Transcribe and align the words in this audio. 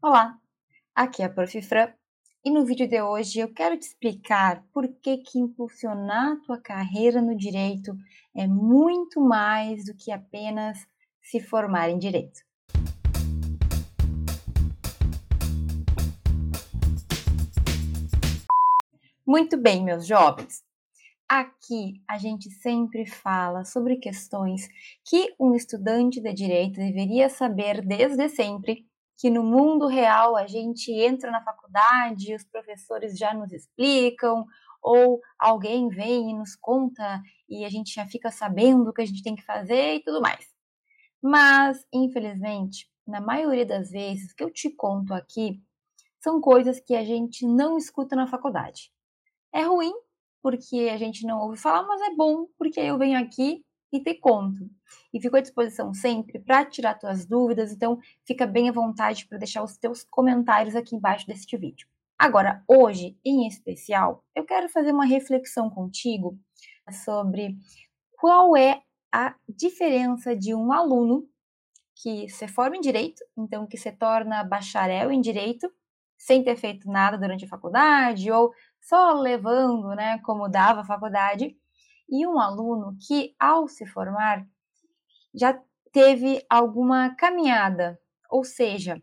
Olá, 0.00 0.38
aqui 0.94 1.22
é 1.22 1.24
a 1.24 1.28
Prof. 1.28 1.60
Fran 1.60 1.92
e 2.44 2.52
no 2.52 2.64
vídeo 2.64 2.88
de 2.88 3.02
hoje 3.02 3.40
eu 3.40 3.52
quero 3.52 3.76
te 3.76 3.82
explicar 3.82 4.64
por 4.72 4.86
que, 4.86 5.18
que 5.18 5.40
impulsionar 5.40 6.34
a 6.34 6.36
tua 6.36 6.60
carreira 6.60 7.20
no 7.20 7.36
direito 7.36 7.92
é 8.32 8.46
muito 8.46 9.20
mais 9.20 9.84
do 9.84 9.96
que 9.96 10.12
apenas 10.12 10.86
se 11.20 11.40
formar 11.40 11.90
em 11.90 11.98
direito. 11.98 12.38
Muito 19.26 19.60
bem, 19.60 19.82
meus 19.82 20.06
jovens. 20.06 20.62
Aqui 21.28 22.00
a 22.08 22.18
gente 22.18 22.48
sempre 22.52 23.04
fala 23.04 23.64
sobre 23.64 23.96
questões 23.96 24.68
que 25.04 25.34
um 25.40 25.56
estudante 25.56 26.20
de 26.20 26.32
direito 26.32 26.76
deveria 26.76 27.28
saber 27.28 27.84
desde 27.84 28.28
sempre 28.28 28.87
que 29.18 29.28
no 29.28 29.42
mundo 29.42 29.88
real 29.88 30.36
a 30.36 30.46
gente 30.46 30.92
entra 30.92 31.30
na 31.30 31.42
faculdade, 31.42 32.34
os 32.34 32.44
professores 32.44 33.18
já 33.18 33.34
nos 33.34 33.52
explicam, 33.52 34.46
ou 34.80 35.20
alguém 35.36 35.88
vem 35.88 36.30
e 36.30 36.34
nos 36.34 36.54
conta 36.54 37.20
e 37.48 37.64
a 37.64 37.68
gente 37.68 37.92
já 37.92 38.06
fica 38.06 38.30
sabendo 38.30 38.88
o 38.88 38.92
que 38.92 39.02
a 39.02 39.06
gente 39.06 39.22
tem 39.22 39.34
que 39.34 39.44
fazer 39.44 39.96
e 39.96 40.02
tudo 40.04 40.20
mais. 40.20 40.46
Mas, 41.20 41.84
infelizmente, 41.92 42.88
na 43.04 43.20
maioria 43.20 43.66
das 43.66 43.90
vezes 43.90 44.32
que 44.32 44.44
eu 44.44 44.52
te 44.52 44.70
conto 44.70 45.12
aqui, 45.12 45.60
são 46.20 46.40
coisas 46.40 46.78
que 46.78 46.94
a 46.94 47.04
gente 47.04 47.44
não 47.44 47.76
escuta 47.76 48.14
na 48.14 48.28
faculdade. 48.28 48.92
É 49.52 49.62
ruim 49.62 49.92
porque 50.40 50.88
a 50.92 50.96
gente 50.96 51.26
não 51.26 51.40
ouve 51.40 51.56
falar, 51.56 51.82
mas 51.82 52.00
é 52.02 52.14
bom 52.14 52.46
porque 52.56 52.78
eu 52.78 52.96
venho 52.96 53.18
aqui 53.18 53.64
e 53.92 54.00
te 54.00 54.14
conto. 54.14 54.68
E 55.12 55.20
fico 55.20 55.36
à 55.36 55.40
disposição 55.40 55.92
sempre 55.94 56.38
para 56.38 56.64
tirar 56.64 56.94
tuas 56.94 57.26
dúvidas, 57.26 57.72
então 57.72 57.98
fica 58.24 58.46
bem 58.46 58.68
à 58.68 58.72
vontade 58.72 59.26
para 59.26 59.38
deixar 59.38 59.62
os 59.62 59.76
teus 59.76 60.04
comentários 60.04 60.76
aqui 60.76 60.94
embaixo 60.94 61.26
deste 61.26 61.56
vídeo. 61.56 61.88
Agora, 62.18 62.62
hoje 62.66 63.16
em 63.24 63.46
especial, 63.46 64.24
eu 64.34 64.44
quero 64.44 64.68
fazer 64.68 64.92
uma 64.92 65.06
reflexão 65.06 65.70
contigo 65.70 66.36
sobre 67.04 67.56
qual 68.16 68.56
é 68.56 68.82
a 69.12 69.34
diferença 69.48 70.34
de 70.36 70.54
um 70.54 70.72
aluno 70.72 71.28
que 71.94 72.28
se 72.28 72.46
forma 72.48 72.76
em 72.76 72.80
direito, 72.80 73.24
então 73.36 73.66
que 73.66 73.76
se 73.76 73.90
torna 73.92 74.44
bacharel 74.44 75.10
em 75.10 75.20
direito, 75.20 75.70
sem 76.16 76.42
ter 76.42 76.56
feito 76.56 76.90
nada 76.90 77.16
durante 77.16 77.44
a 77.44 77.48
faculdade 77.48 78.30
ou 78.30 78.52
só 78.80 79.12
levando, 79.12 79.94
né, 79.94 80.18
como 80.24 80.48
dava 80.48 80.80
a 80.80 80.84
faculdade, 80.84 81.56
e 82.08 82.26
um 82.26 82.38
aluno 82.38 82.96
que, 83.06 83.34
ao 83.38 83.68
se 83.68 83.86
formar, 83.86 84.46
já 85.34 85.60
teve 85.92 86.44
alguma 86.48 87.14
caminhada, 87.14 88.00
ou 88.30 88.44
seja, 88.44 89.00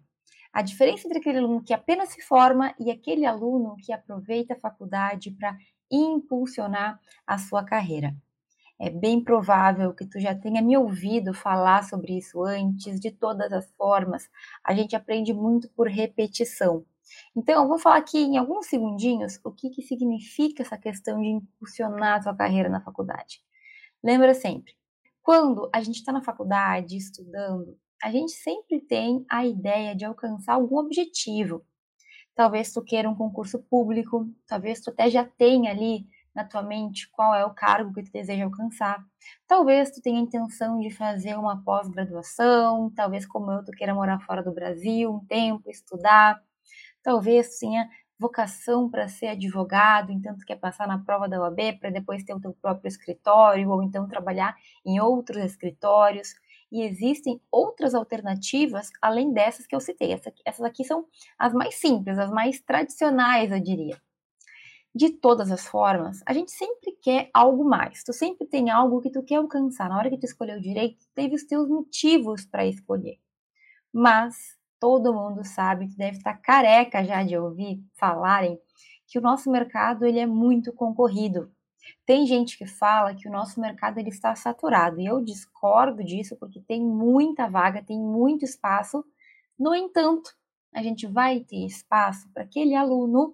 a 0.52 0.62
diferença 0.62 1.08
entre 1.08 1.20
aquele 1.20 1.40
aluno 1.40 1.64
que 1.64 1.74
apenas 1.74 2.10
se 2.10 2.22
forma 2.22 2.74
e 2.80 2.90
aquele 2.90 3.26
aluno 3.26 3.76
que 3.78 3.92
aproveita 3.92 4.54
a 4.54 4.60
faculdade 4.60 5.32
para 5.32 5.58
impulsionar 5.92 7.00
a 7.28 7.38
sua 7.38 7.64
carreira. 7.64 8.16
É 8.80 8.90
bem 8.90 9.24
provável 9.24 9.94
que 9.94 10.06
tu 10.06 10.20
já 10.20 10.36
tenha 10.36 10.62
me 10.62 10.78
ouvido 10.78 11.34
falar 11.34 11.84
sobre 11.84 12.18
isso 12.18 12.44
antes, 12.44 13.00
de 13.00 13.12
todas 13.12 13.52
as 13.54 13.72
formas. 13.74 14.30
A 14.64 14.74
gente 14.74 14.96
aprende 14.96 15.34
muito 15.34 15.70
por 15.70 15.88
repetição. 15.88 16.86
Então, 17.36 17.64
eu 17.64 17.68
vou 17.68 17.78
falar 17.78 17.98
aqui 17.98 18.18
em 18.18 18.38
alguns 18.38 18.68
segundinhos 18.68 19.40
o 19.44 19.52
que, 19.52 19.70
que 19.70 19.82
significa 19.82 20.64
essa 20.64 20.78
questão 20.78 21.22
de 21.22 21.28
impulsionar 21.28 22.20
a 22.20 22.22
sua 22.22 22.36
carreira 22.36 22.70
na 22.70 22.82
faculdade. 22.82 23.42
Lembra 24.04 24.34
sempre, 24.34 24.74
quando 25.22 25.70
a 25.74 25.82
gente 25.82 25.96
está 25.96 26.12
na 26.12 26.22
faculdade 26.22 26.96
estudando, 26.96 27.78
a 28.02 28.12
gente 28.12 28.34
sempre 28.34 28.80
tem 28.80 29.26
a 29.30 29.46
ideia 29.46 29.96
de 29.96 30.06
alcançar 30.06 30.54
algum 30.54 30.78
objetivo. 30.78 31.66
Talvez 32.36 32.72
tu 32.72 32.84
queira 32.84 33.10
um 33.10 33.16
concurso 33.16 33.60
público, 33.64 34.30
talvez 34.46 34.82
tu 34.82 34.92
até 34.92 35.10
já 35.10 35.26
tenha 35.26 35.72
ali 35.72 36.06
na 36.36 36.44
tua 36.44 36.62
mente 36.62 37.10
qual 37.12 37.34
é 37.34 37.46
o 37.46 37.54
cargo 37.54 37.94
que 37.94 38.04
tu 38.04 38.12
deseja 38.12 38.44
alcançar. 38.44 39.04
Talvez 39.48 39.90
tu 39.90 40.02
tenha 40.02 40.20
a 40.20 40.22
intenção 40.22 40.80
de 40.80 40.92
fazer 40.92 41.36
uma 41.36 41.64
pós-graduação, 41.64 42.92
talvez 42.94 43.26
como 43.26 43.52
eu 43.52 43.64
tu 43.64 43.72
queira 43.72 43.96
morar 43.96 44.20
fora 44.20 44.44
do 44.44 44.54
Brasil 44.54 45.12
um 45.12 45.26
tempo, 45.26 45.70
estudar 45.70 46.40
talvez 47.06 47.60
tenha 47.60 47.88
vocação 48.18 48.90
para 48.90 49.08
ser 49.08 49.28
advogado, 49.28 50.12
então 50.12 50.36
tu 50.36 50.44
quer 50.44 50.56
passar 50.56 50.88
na 50.88 50.98
prova 50.98 51.30
da 51.30 51.40
OAB 51.40 51.78
para 51.80 51.92
depois 51.92 52.24
ter 52.24 52.34
o 52.34 52.40
teu 52.40 52.52
próprio 52.54 52.88
escritório 52.88 53.70
ou 53.70 53.84
então 53.84 54.08
trabalhar 54.08 54.56
em 54.84 55.00
outros 55.00 55.44
escritórios. 55.44 56.34
E 56.72 56.82
existem 56.82 57.40
outras 57.52 57.94
alternativas 57.94 58.90
além 59.00 59.32
dessas 59.32 59.68
que 59.68 59.76
eu 59.76 59.80
citei. 59.80 60.20
essas 60.44 60.66
aqui 60.66 60.84
são 60.84 61.06
as 61.38 61.54
mais 61.54 61.76
simples, 61.76 62.18
as 62.18 62.32
mais 62.32 62.60
tradicionais, 62.60 63.52
eu 63.52 63.60
diria. 63.60 64.02
De 64.94 65.10
todas 65.10 65.52
as 65.52 65.68
formas, 65.68 66.24
a 66.26 66.34
gente 66.34 66.52
sempre 66.52 66.94
quer 67.02 67.30
algo 67.34 67.64
mais. 67.64 68.04
Tu 68.04 68.14
sempre 68.14 68.48
tem 68.48 68.72
algo 68.72 69.00
que 69.00 69.12
tu 69.12 69.22
quer 69.22 69.36
alcançar. 69.36 69.90
Na 69.90 69.98
hora 69.98 70.10
que 70.10 70.18
tu 70.18 70.26
escolheu 70.26 70.60
direito, 70.60 70.98
tu 70.98 71.08
teve 71.14 71.36
os 71.36 71.44
teus 71.44 71.70
motivos 71.70 72.46
para 72.46 72.66
escolher. 72.66 73.20
Mas 73.94 74.55
todo 74.86 75.16
mundo 75.16 75.44
sabe, 75.44 75.88
que 75.88 75.98
deve 75.98 76.18
estar 76.18 76.36
careca 76.36 77.04
já 77.04 77.24
de 77.24 77.36
ouvir 77.36 77.84
falarem 77.96 78.60
que 79.08 79.18
o 79.18 79.22
nosso 79.22 79.50
mercado 79.50 80.06
ele 80.06 80.20
é 80.20 80.28
muito 80.28 80.72
concorrido. 80.72 81.52
Tem 82.06 82.28
gente 82.28 82.56
que 82.56 82.68
fala 82.68 83.16
que 83.16 83.28
o 83.28 83.32
nosso 83.32 83.60
mercado 83.60 83.98
ele 83.98 84.10
está 84.10 84.36
saturado 84.36 85.02
e 85.02 85.08
eu 85.08 85.24
discordo 85.24 86.04
disso 86.04 86.36
porque 86.40 86.62
tem 86.62 86.84
muita 86.84 87.50
vaga, 87.50 87.82
tem 87.82 88.00
muito 88.00 88.46
espaço. 88.46 89.04
No 89.58 89.74
entanto, 89.74 90.30
a 90.72 90.84
gente 90.84 91.08
vai 91.08 91.40
ter 91.40 91.66
espaço 91.66 92.30
para 92.32 92.44
aquele 92.44 92.76
aluno 92.76 93.34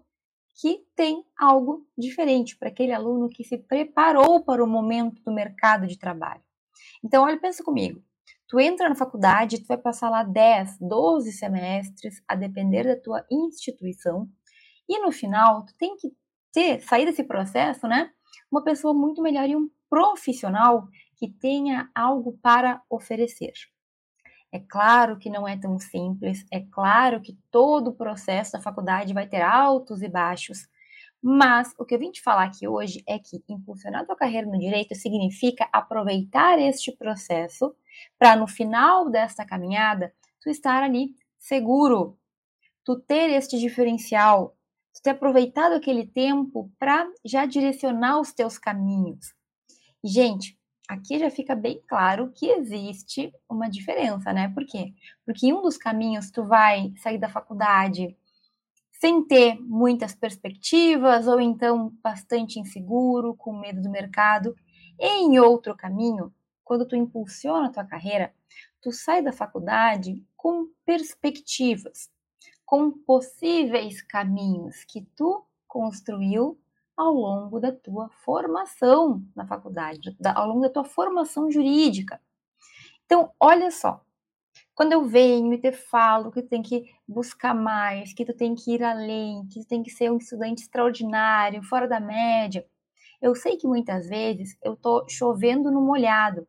que 0.56 0.85
tem 0.95 1.22
algo 1.38 1.85
diferente, 1.97 2.57
para 2.57 2.69
aquele 2.69 2.94
aluno 2.94 3.28
que 3.28 3.44
se 3.44 3.57
preparou 3.57 4.41
para 4.41 4.63
o 4.63 4.68
momento 4.68 5.22
do 5.22 5.33
mercado 5.33 5.85
de 5.85 6.00
trabalho. 6.00 6.41
Então, 7.03 7.25
olha, 7.25 7.38
pensa 7.38 7.62
comigo. 7.62 8.01
Tu 8.48 8.59
entra 8.59 8.90
na 8.90 8.96
faculdade, 8.96 9.62
tu 9.62 9.68
vai 9.68 9.78
passar 9.78 10.09
lá 10.09 10.24
10, 10.24 10.78
12 10.80 11.32
semestres, 11.32 12.22
a 12.28 12.36
depender 12.36 12.84
da 12.84 13.00
tua 13.00 13.26
instituição, 13.32 14.28
e 14.90 15.00
no 15.00 15.12
final 15.12 15.66
tu 15.66 15.74
tem 15.78 15.96
que 15.96 16.12
ter, 16.52 16.81
sair 16.81 17.06
desse 17.06 17.24
processo, 17.24 17.88
né? 17.88 18.12
Uma 18.52 18.64
pessoa 18.64 18.94
muito 18.94 19.22
melhor 19.22 19.48
e 19.48 19.56
um 19.56 19.70
profissional 19.90 20.88
que 21.18 21.30
tenha 21.30 21.90
algo 21.96 22.38
para 22.42 22.81
oferecer. 22.90 23.54
É 24.52 24.60
claro 24.60 25.18
que 25.18 25.30
não 25.30 25.48
é 25.48 25.56
tão 25.58 25.80
simples, 25.80 26.46
é 26.52 26.60
claro 26.60 27.22
que 27.22 27.38
todo 27.50 27.90
o 27.90 27.96
processo 27.96 28.52
da 28.52 28.62
faculdade 28.62 29.14
vai 29.14 29.26
ter 29.28 29.42
altos 29.42 30.02
e 30.02 30.10
baixos, 30.10 30.68
mas 31.22 31.74
o 31.78 31.86
que 31.86 31.96
eu 31.96 32.00
vim 32.00 32.12
te 32.12 32.22
falar 32.22 32.46
aqui 32.46 32.68
hoje 32.68 33.02
é 33.08 33.18
que 33.18 33.42
impulsionar 33.48 34.06
tua 34.06 34.16
carreira 34.16 34.48
no 34.48 34.60
direito 34.60 34.94
significa 34.96 35.70
aproveitar 35.72 36.60
este 36.60 36.92
processo 36.92 37.74
para 38.18 38.35
no 38.35 38.47
final 38.47 39.09
desta 39.09 39.46
caminhada 39.46 40.13
tu 40.41 40.50
estar 40.50 40.84
ali 40.84 41.16
seguro, 41.38 42.18
tu 42.84 43.00
ter 43.00 43.29
este 43.29 43.57
diferencial, 43.59 44.56
tu 44.94 45.02
ter 45.02 45.12
aproveitado 45.12 45.74
aquele 45.74 46.06
tempo 46.06 46.72
para 46.80 47.07
já 47.24 47.46
direcionar 47.46 48.19
os 48.19 48.31
teus 48.34 48.57
caminhos. 48.57 49.34
gente, 50.03 50.57
aqui 50.88 51.19
já 51.19 51.30
fica 51.30 51.56
bem 51.56 51.81
claro 51.88 52.31
que 52.35 52.47
existe 52.47 53.31
uma 53.50 53.69
diferença, 53.69 54.34
né? 54.34 54.50
Por 54.50 54.66
quê? 54.66 54.94
Porque 55.25 55.47
em 55.47 55.53
um 55.53 55.62
dos 55.62 55.78
caminhos 55.78 56.31
tu 56.31 56.44
vai 56.44 56.91
sair 56.97 57.18
da 57.18 57.30
faculdade 57.30 58.16
sem 59.01 59.24
ter 59.24 59.59
muitas 59.59 60.13
perspectivas 60.13 61.28
ou 61.28 61.40
então 61.41 61.91
bastante 62.03 62.59
inseguro, 62.59 63.35
com 63.35 63.57
medo 63.57 63.81
do 63.81 63.90
mercado. 63.90 64.56
Em 65.00 65.40
outro 65.40 65.75
caminho, 65.75 66.31
quando 66.64 66.86
tu 66.86 66.96
impulsiona 66.96 67.68
a 67.68 67.72
tua 67.72 67.84
carreira, 67.84 68.34
tu 68.82 68.92
sai 68.92 69.22
da 69.22 69.32
faculdade 69.32 70.24
com 70.36 70.68
perspectivas, 70.86 72.10
com 72.66 72.92
possíveis 72.92 74.02
caminhos 74.02 74.84
que 74.86 75.02
tu 75.16 75.46
construiu 75.68 76.60
ao 76.96 77.13
longo 77.13 77.60
da 77.60 77.72
tua 77.72 78.10
formação 78.24 79.24
na 79.36 79.46
faculdade, 79.46 80.16
ao 80.36 80.48
longo 80.48 80.62
da 80.62 80.69
tua 80.69 80.84
formação 80.84 81.50
jurídica. 81.50 82.22
Então, 83.06 83.31
olha 83.40 83.72
só, 83.72 84.04
quando 84.74 84.94
eu 84.94 85.04
venho 85.06 85.54
e 85.54 85.57
te 85.57 85.72
falo 85.72 86.31
que 86.31 86.42
tu 86.42 86.50
tem 86.50 86.62
que 86.62 86.86
buscar 87.07 87.54
mais, 87.54 88.14
que 88.14 88.25
tu 88.25 88.34
tem 88.34 88.56
que 88.56 88.74
ir 88.74 88.84
além, 88.84 89.46
que 89.48 89.60
tu 89.62 89.68
tem 89.68 89.84
que 89.84 89.90
ser 89.90 90.12
um 90.12 90.18
estudante 90.18 90.64
extraordinário, 90.64 91.64
fora 91.64 91.88
da 91.88 92.00
média, 92.00 92.66
eu 93.21 93.35
sei 93.35 93.57
que 93.57 93.68
muitas 93.68 94.07
vezes 94.07 94.57
eu 94.63 94.75
tô 94.75 95.06
chovendo 95.07 95.71
no 95.71 95.81
molhado. 95.81 96.47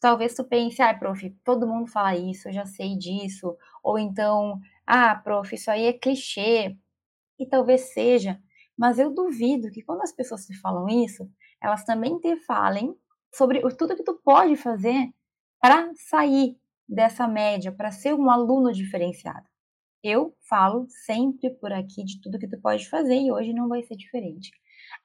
Talvez 0.00 0.34
tu 0.34 0.42
pense, 0.44 0.82
ah, 0.82 0.92
prof, 0.92 1.30
todo 1.44 1.66
mundo 1.66 1.88
fala 1.88 2.16
isso, 2.16 2.48
eu 2.48 2.52
já 2.52 2.66
sei 2.66 2.98
disso. 2.98 3.56
Ou 3.84 3.98
então, 3.98 4.60
ah, 4.84 5.14
prof, 5.14 5.54
isso 5.54 5.70
aí 5.70 5.86
é 5.86 5.92
clichê. 5.92 6.76
E 7.38 7.46
talvez 7.46 7.92
seja, 7.92 8.40
mas 8.76 8.98
eu 8.98 9.14
duvido 9.14 9.70
que 9.70 9.82
quando 9.82 10.02
as 10.02 10.12
pessoas 10.12 10.44
te 10.44 10.58
falam 10.60 10.88
isso, 10.88 11.30
elas 11.60 11.84
também 11.84 12.18
te 12.18 12.36
falem 12.44 12.96
sobre 13.32 13.60
tudo 13.76 13.96
que 13.96 14.02
tu 14.02 14.20
pode 14.24 14.56
fazer 14.56 15.08
para 15.60 15.92
sair 15.94 16.58
dessa 16.88 17.28
média, 17.28 17.72
para 17.72 17.92
ser 17.92 18.14
um 18.14 18.28
aluno 18.28 18.72
diferenciado. 18.72 19.46
Eu 20.02 20.36
falo 20.48 20.86
sempre 20.88 21.50
por 21.50 21.72
aqui 21.72 22.04
de 22.04 22.20
tudo 22.20 22.38
que 22.38 22.48
tu 22.48 22.60
pode 22.60 22.88
fazer 22.88 23.14
e 23.14 23.30
hoje 23.30 23.52
não 23.52 23.68
vai 23.68 23.82
ser 23.84 23.94
diferente. 23.94 24.50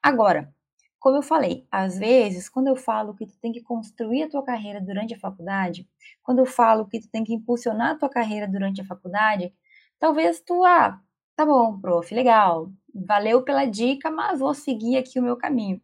Agora, 0.02 0.52
como 0.98 1.16
eu 1.16 1.22
falei, 1.22 1.66
às 1.70 1.98
vezes, 1.98 2.48
quando 2.48 2.66
eu 2.68 2.76
falo 2.76 3.14
que 3.14 3.26
tu 3.26 3.38
tem 3.40 3.52
que 3.52 3.62
construir 3.62 4.24
a 4.24 4.28
tua 4.28 4.42
carreira 4.42 4.80
durante 4.80 5.14
a 5.14 5.18
faculdade, 5.18 5.88
quando 6.22 6.40
eu 6.40 6.46
falo 6.46 6.86
que 6.86 7.00
tu 7.00 7.08
tem 7.08 7.22
que 7.22 7.34
impulsionar 7.34 7.92
a 7.92 7.98
tua 7.98 8.08
carreira 8.08 8.48
durante 8.48 8.80
a 8.80 8.84
faculdade, 8.84 9.54
talvez 9.98 10.40
tu, 10.40 10.64
ah, 10.64 11.00
tá 11.36 11.46
bom, 11.46 11.78
prof, 11.78 12.12
legal, 12.14 12.70
valeu 12.94 13.42
pela 13.42 13.64
dica, 13.64 14.10
mas 14.10 14.40
vou 14.40 14.52
seguir 14.54 14.96
aqui 14.96 15.20
o 15.20 15.22
meu 15.22 15.36
caminho. 15.36 15.80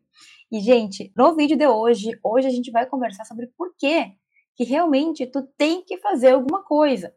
E, 0.50 0.60
gente, 0.60 1.12
no 1.16 1.34
vídeo 1.34 1.56
de 1.56 1.66
hoje, 1.66 2.18
hoje 2.22 2.48
a 2.48 2.50
gente 2.50 2.70
vai 2.70 2.86
conversar 2.86 3.24
sobre 3.24 3.46
por 3.56 3.74
que 3.76 4.16
que 4.54 4.64
realmente 4.64 5.26
tu 5.26 5.42
tem 5.56 5.82
que 5.82 5.98
fazer 5.98 6.30
alguma 6.30 6.62
coisa. 6.62 7.12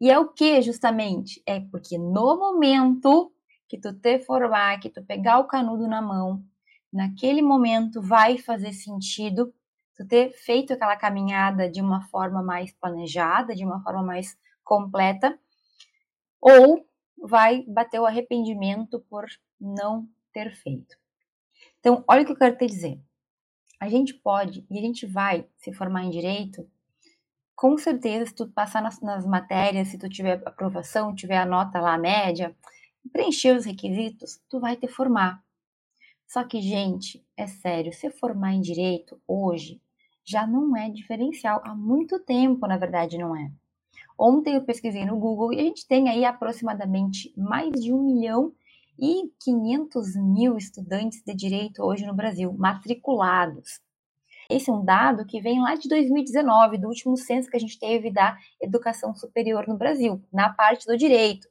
E 0.00 0.10
é 0.10 0.18
o 0.18 0.28
que, 0.28 0.60
justamente? 0.60 1.42
É 1.46 1.60
porque 1.60 1.96
no 1.96 2.36
momento 2.36 3.32
que 3.68 3.78
tu 3.78 3.92
te 3.92 4.18
formar, 4.18 4.78
que 4.80 4.90
tu 4.90 5.02
pegar 5.04 5.38
o 5.38 5.46
canudo 5.46 5.86
na 5.88 6.02
mão, 6.02 6.42
naquele 6.96 7.42
momento 7.42 8.00
vai 8.00 8.38
fazer 8.38 8.72
sentido 8.72 9.54
tu 9.94 10.06
ter 10.06 10.32
feito 10.32 10.72
aquela 10.72 10.96
caminhada 10.96 11.70
de 11.70 11.80
uma 11.80 12.02
forma 12.08 12.42
mais 12.42 12.72
planejada, 12.72 13.54
de 13.54 13.64
uma 13.64 13.82
forma 13.82 14.02
mais 14.02 14.36
completa, 14.64 15.38
ou 16.40 16.86
vai 17.16 17.62
bater 17.66 18.00
o 18.00 18.06
arrependimento 18.06 19.00
por 19.08 19.26
não 19.60 20.08
ter 20.32 20.54
feito. 20.54 20.96
Então, 21.80 22.04
olha 22.08 22.22
o 22.22 22.26
que 22.26 22.32
eu 22.32 22.36
quero 22.36 22.56
te 22.56 22.66
dizer. 22.66 23.00
A 23.80 23.88
gente 23.88 24.12
pode 24.12 24.66
e 24.70 24.78
a 24.78 24.82
gente 24.82 25.06
vai 25.06 25.46
se 25.56 25.72
formar 25.72 26.04
em 26.04 26.10
direito, 26.10 26.68
com 27.54 27.78
certeza, 27.78 28.26
se 28.26 28.34
tu 28.34 28.48
passar 28.48 28.82
nas, 28.82 29.00
nas 29.00 29.24
matérias, 29.26 29.88
se 29.88 29.98
tu 29.98 30.08
tiver 30.08 30.42
aprovação, 30.44 31.14
tiver 31.14 31.38
a 31.38 31.46
nota 31.46 31.80
lá, 31.80 31.96
média, 31.96 32.54
preencher 33.10 33.56
os 33.56 33.64
requisitos, 33.64 34.40
tu 34.48 34.60
vai 34.60 34.76
te 34.76 34.86
formar. 34.88 35.42
Só 36.26 36.44
que, 36.44 36.60
gente, 36.60 37.24
é 37.36 37.46
sério, 37.46 37.92
se 37.92 38.10
formar 38.10 38.52
em 38.52 38.60
direito 38.60 39.20
hoje 39.26 39.80
já 40.24 40.46
não 40.46 40.76
é 40.76 40.90
diferencial. 40.90 41.62
Há 41.64 41.74
muito 41.74 42.18
tempo, 42.18 42.66
na 42.66 42.76
verdade, 42.76 43.16
não 43.16 43.36
é. 43.36 43.50
Ontem 44.18 44.54
eu 44.54 44.64
pesquisei 44.64 45.04
no 45.04 45.18
Google 45.18 45.52
e 45.52 45.60
a 45.60 45.62
gente 45.62 45.86
tem 45.86 46.08
aí 46.08 46.24
aproximadamente 46.24 47.32
mais 47.36 47.70
de 47.72 47.92
1 47.92 48.02
milhão 48.02 48.52
e 48.98 49.30
500 49.40 50.16
mil 50.16 50.56
estudantes 50.56 51.22
de 51.24 51.34
direito 51.34 51.82
hoje 51.82 52.06
no 52.06 52.14
Brasil, 52.14 52.52
matriculados. 52.54 53.80
Esse 54.48 54.70
é 54.70 54.72
um 54.72 54.84
dado 54.84 55.26
que 55.26 55.40
vem 55.40 55.60
lá 55.60 55.74
de 55.74 55.88
2019, 55.88 56.78
do 56.78 56.88
último 56.88 57.16
censo 57.16 57.50
que 57.50 57.56
a 57.56 57.60
gente 57.60 57.78
teve 57.78 58.10
da 58.10 58.36
educação 58.60 59.14
superior 59.14 59.66
no 59.68 59.76
Brasil, 59.76 60.22
na 60.32 60.52
parte 60.52 60.86
do 60.86 60.96
direito. 60.96 61.48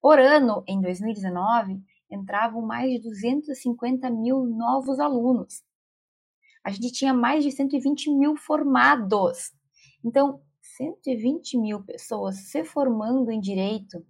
Por 0.00 0.18
ano, 0.18 0.64
em 0.66 0.80
2019, 0.80 1.80
entravam 2.10 2.62
mais 2.62 2.90
de 2.90 3.00
250 3.00 4.10
mil 4.10 4.44
novos 4.44 4.98
alunos. 4.98 5.62
A 6.64 6.70
gente 6.70 6.92
tinha 6.92 7.14
mais 7.14 7.44
de 7.44 7.50
120 7.50 8.10
mil 8.10 8.36
formados. 8.36 9.52
Então, 10.04 10.42
120 10.60 11.58
mil 11.58 11.82
pessoas 11.82 12.36
se 12.50 12.64
formando 12.64 13.30
em 13.30 13.40
direito 13.40 14.04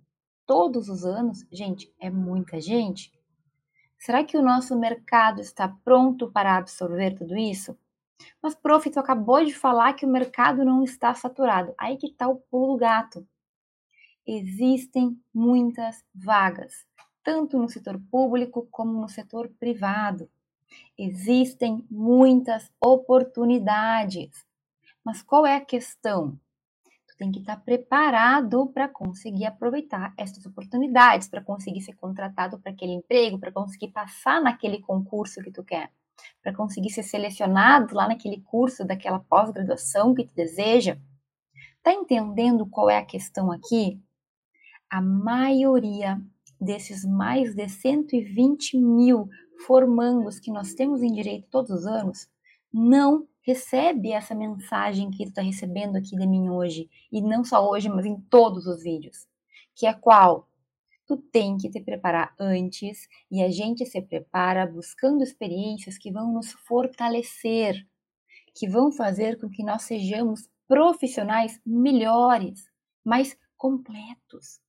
todos 0.47 0.89
os 0.89 1.05
anos, 1.05 1.47
gente, 1.53 1.95
é 2.01 2.11
muita 2.11 2.61
gente. 2.61 3.13
Será 3.99 4.25
que 4.25 4.37
o 4.37 4.43
nosso 4.43 4.79
mercado 4.79 5.41
está 5.41 5.69
pronto 5.85 6.31
para 6.31 6.57
absorver 6.57 7.15
tudo 7.15 7.37
isso? 7.37 7.77
Mas, 8.43 8.55
prof, 8.55 8.89
tu 8.91 8.99
acabou 8.99 9.45
de 9.45 9.55
falar 9.55 9.93
que 9.93 10.07
o 10.07 10.11
mercado 10.11 10.65
não 10.65 10.83
está 10.83 11.15
saturado. 11.15 11.75
Aí 11.79 11.97
que 11.97 12.07
está 12.07 12.29
o 12.29 12.37
pulo 12.37 12.75
do 12.75 12.79
gato. 12.79 13.27
Existem 14.27 15.21
muitas 15.33 16.05
vagas 16.15 16.88
tanto 17.29 17.59
no 17.59 17.69
setor 17.69 18.01
público 18.11 18.67
como 18.71 19.03
no 19.03 19.07
setor 19.07 19.51
privado. 19.61 20.31
Existem 20.97 21.87
muitas 21.91 22.73
oportunidades. 22.81 24.31
Mas 25.05 25.21
qual 25.21 25.45
é 25.45 25.55
a 25.55 25.61
questão? 25.65 26.41
Tu 27.07 27.15
tem 27.19 27.31
que 27.31 27.41
estar 27.41 27.59
preparado 27.59 28.67
para 28.69 28.89
conseguir 28.89 29.45
aproveitar 29.45 30.15
essas 30.17 30.47
oportunidades, 30.47 31.29
para 31.29 31.45
conseguir 31.45 31.83
ser 31.83 31.97
contratado 31.97 32.59
para 32.59 32.73
aquele 32.73 32.93
emprego, 32.93 33.39
para 33.39 33.53
conseguir 33.53 33.89
passar 33.89 34.41
naquele 34.41 34.81
concurso 34.81 35.43
que 35.43 35.53
tu 35.53 35.63
quer, 35.63 35.93
para 36.43 36.55
conseguir 36.55 36.89
ser 36.89 37.03
selecionado 37.03 37.95
lá 37.95 38.09
naquele 38.09 38.41
curso 38.41 38.87
daquela 38.87 39.21
pós-graduação 39.21 40.15
que 40.15 40.25
tu 40.25 40.35
deseja. 40.35 40.97
Tá 41.83 41.93
entendendo 41.93 42.65
qual 42.65 42.89
é 42.89 42.97
a 42.97 43.05
questão 43.05 43.53
aqui? 43.53 44.01
A 44.89 45.03
maioria 45.03 46.19
desses 46.61 47.05
mais 47.05 47.55
de 47.55 47.69
120 47.69 48.77
mil 48.77 49.29
formandos 49.67 50.39
que 50.39 50.51
nós 50.51 50.75
temos 50.75 51.03
em 51.03 51.13
direito 51.13 51.49
todos 51.51 51.71
os 51.71 51.87
anos, 51.87 52.29
não 52.73 53.27
recebe 53.43 54.13
essa 54.13 54.35
mensagem 54.35 55.11
que 55.11 55.25
tu 55.25 55.29
está 55.29 55.43
recebendo 55.43 55.97
aqui 55.97 56.17
de 56.17 56.27
mim 56.27 56.51
hoje, 56.51 56.89
e 57.11 57.23
não 57.23 57.43
só 57.43 57.67
hoje, 57.67 57.89
mas 57.89 58.05
em 58.05 58.21
todos 58.21 58.67
os 58.67 58.83
vídeos, 58.83 59.27
que 59.75 59.87
é 59.87 59.93
qual? 59.95 60.49
Tu 61.07 61.17
tem 61.17 61.57
que 61.57 61.71
te 61.71 61.81
preparar 61.81 62.35
antes 62.39 63.09
e 63.31 63.43
a 63.43 63.51
gente 63.51 63.87
se 63.87 64.03
prepara 64.03 64.67
buscando 64.67 65.23
experiências 65.23 65.97
que 65.97 66.13
vão 66.13 66.31
nos 66.31 66.53
fortalecer, 66.53 67.87
que 68.55 68.69
vão 68.69 68.93
fazer 68.93 69.41
com 69.41 69.49
que 69.49 69.65
nós 69.65 69.83
sejamos 69.83 70.47
profissionais 70.67 71.59
melhores, 71.65 72.69
mais 73.03 73.35
completos. 73.57 74.61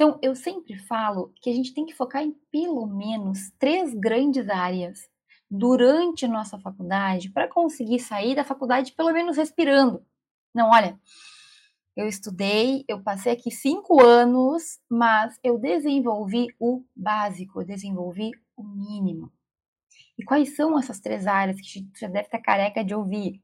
Então, 0.00 0.18
eu 0.22 0.34
sempre 0.34 0.78
falo 0.78 1.30
que 1.42 1.50
a 1.50 1.52
gente 1.52 1.74
tem 1.74 1.84
que 1.84 1.92
focar 1.92 2.22
em 2.22 2.32
pelo 2.50 2.86
menos 2.86 3.50
três 3.58 3.92
grandes 3.92 4.48
áreas 4.48 5.06
durante 5.50 6.26
nossa 6.26 6.58
faculdade 6.58 7.28
para 7.28 7.46
conseguir 7.46 7.98
sair 7.98 8.34
da 8.34 8.42
faculdade 8.42 8.92
pelo 8.92 9.12
menos 9.12 9.36
respirando. 9.36 10.02
Não, 10.54 10.70
olha, 10.70 10.98
eu 11.94 12.08
estudei, 12.08 12.82
eu 12.88 13.02
passei 13.02 13.32
aqui 13.32 13.50
cinco 13.50 14.02
anos, 14.02 14.80
mas 14.88 15.38
eu 15.44 15.58
desenvolvi 15.58 16.46
o 16.58 16.82
básico, 16.96 17.60
eu 17.60 17.66
desenvolvi 17.66 18.30
o 18.56 18.64
mínimo. 18.64 19.30
E 20.18 20.24
quais 20.24 20.56
são 20.56 20.78
essas 20.78 20.98
três 20.98 21.26
áreas 21.26 21.60
que 21.60 21.82
tu 21.82 21.98
já 21.98 22.08
deve 22.08 22.24
estar 22.24 22.40
careca 22.40 22.82
de 22.82 22.94
ouvir? 22.94 23.38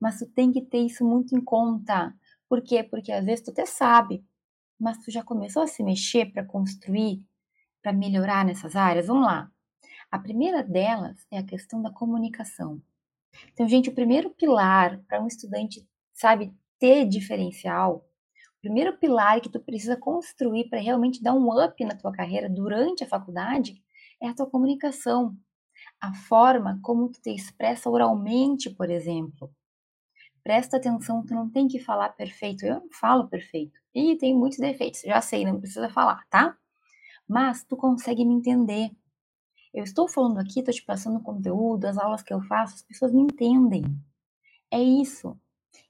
Mas 0.00 0.18
tu 0.18 0.26
tem 0.26 0.50
que 0.50 0.62
ter 0.62 0.78
isso 0.78 1.04
muito 1.04 1.36
em 1.36 1.40
conta. 1.40 2.12
Por 2.48 2.60
quê? 2.60 2.82
Porque 2.82 3.12
às 3.12 3.24
vezes 3.24 3.44
tu 3.44 3.52
até 3.52 3.64
sabe, 3.64 4.24
mas 4.78 4.98
tu 4.98 5.10
já 5.10 5.22
começou 5.22 5.62
a 5.62 5.66
se 5.66 5.82
mexer 5.82 6.32
para 6.32 6.44
construir, 6.44 7.24
para 7.82 7.92
melhorar 7.92 8.44
nessas 8.44 8.76
áreas? 8.76 9.06
Vamos 9.06 9.24
lá. 9.24 9.50
A 10.10 10.18
primeira 10.18 10.62
delas 10.62 11.26
é 11.30 11.38
a 11.38 11.42
questão 11.42 11.80
da 11.80 11.90
comunicação. 11.90 12.82
Então, 13.52 13.68
gente, 13.68 13.88
o 13.88 13.94
primeiro 13.94 14.30
pilar 14.30 15.00
para 15.08 15.22
um 15.22 15.26
estudante, 15.26 15.86
sabe, 16.12 16.54
ter 16.78 17.06
diferencial, 17.06 18.04
o 18.58 18.60
primeiro 18.60 18.96
pilar 18.98 19.40
que 19.40 19.48
tu 19.48 19.58
precisa 19.58 19.96
construir 19.96 20.68
para 20.68 20.80
realmente 20.80 21.22
dar 21.22 21.34
um 21.34 21.48
up 21.64 21.84
na 21.84 21.96
tua 21.96 22.12
carreira 22.12 22.48
durante 22.48 23.02
a 23.02 23.08
faculdade 23.08 23.82
é 24.20 24.28
a 24.28 24.34
tua 24.34 24.48
comunicação. 24.48 25.36
A 26.00 26.12
forma 26.14 26.78
como 26.82 27.08
tu 27.08 27.20
te 27.20 27.30
expressa 27.30 27.90
oralmente, 27.90 28.70
por 28.70 28.90
exemplo. 28.90 29.52
Presta 30.44 30.76
atenção, 30.76 31.24
tu 31.24 31.34
não 31.34 31.48
tem 31.48 31.68
que 31.68 31.78
falar 31.78 32.10
perfeito. 32.10 32.66
Eu 32.66 32.80
não 32.80 32.88
falo 32.90 33.28
perfeito. 33.28 33.78
E 33.94 34.16
tem 34.16 34.36
muitos 34.36 34.58
defeitos, 34.58 35.02
já 35.02 35.20
sei, 35.20 35.44
não 35.44 35.60
precisa 35.60 35.88
falar, 35.88 36.26
tá? 36.28 36.56
Mas 37.28 37.62
tu 37.64 37.76
consegue 37.76 38.24
me 38.24 38.34
entender. 38.34 38.90
Eu 39.72 39.84
estou 39.84 40.08
falando 40.08 40.38
aqui, 40.38 40.58
estou 40.60 40.74
te 40.74 40.84
passando 40.84 41.22
conteúdo, 41.22 41.84
as 41.84 41.96
aulas 41.96 42.22
que 42.22 42.34
eu 42.34 42.42
faço, 42.42 42.74
as 42.74 42.82
pessoas 42.82 43.12
me 43.12 43.22
entendem. 43.22 43.84
É 44.70 44.82
isso. 44.82 45.38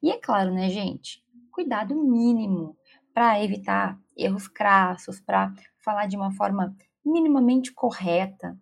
E 0.02 0.10
é 0.10 0.18
claro, 0.18 0.52
né, 0.52 0.68
gente? 0.68 1.24
Cuidado 1.50 1.94
mínimo 1.94 2.76
para 3.14 3.42
evitar 3.42 3.98
erros 4.16 4.48
crassos, 4.48 5.20
para 5.20 5.52
falar 5.78 6.06
de 6.06 6.16
uma 6.16 6.32
forma 6.32 6.76
minimamente 7.04 7.72
correta. 7.72 8.58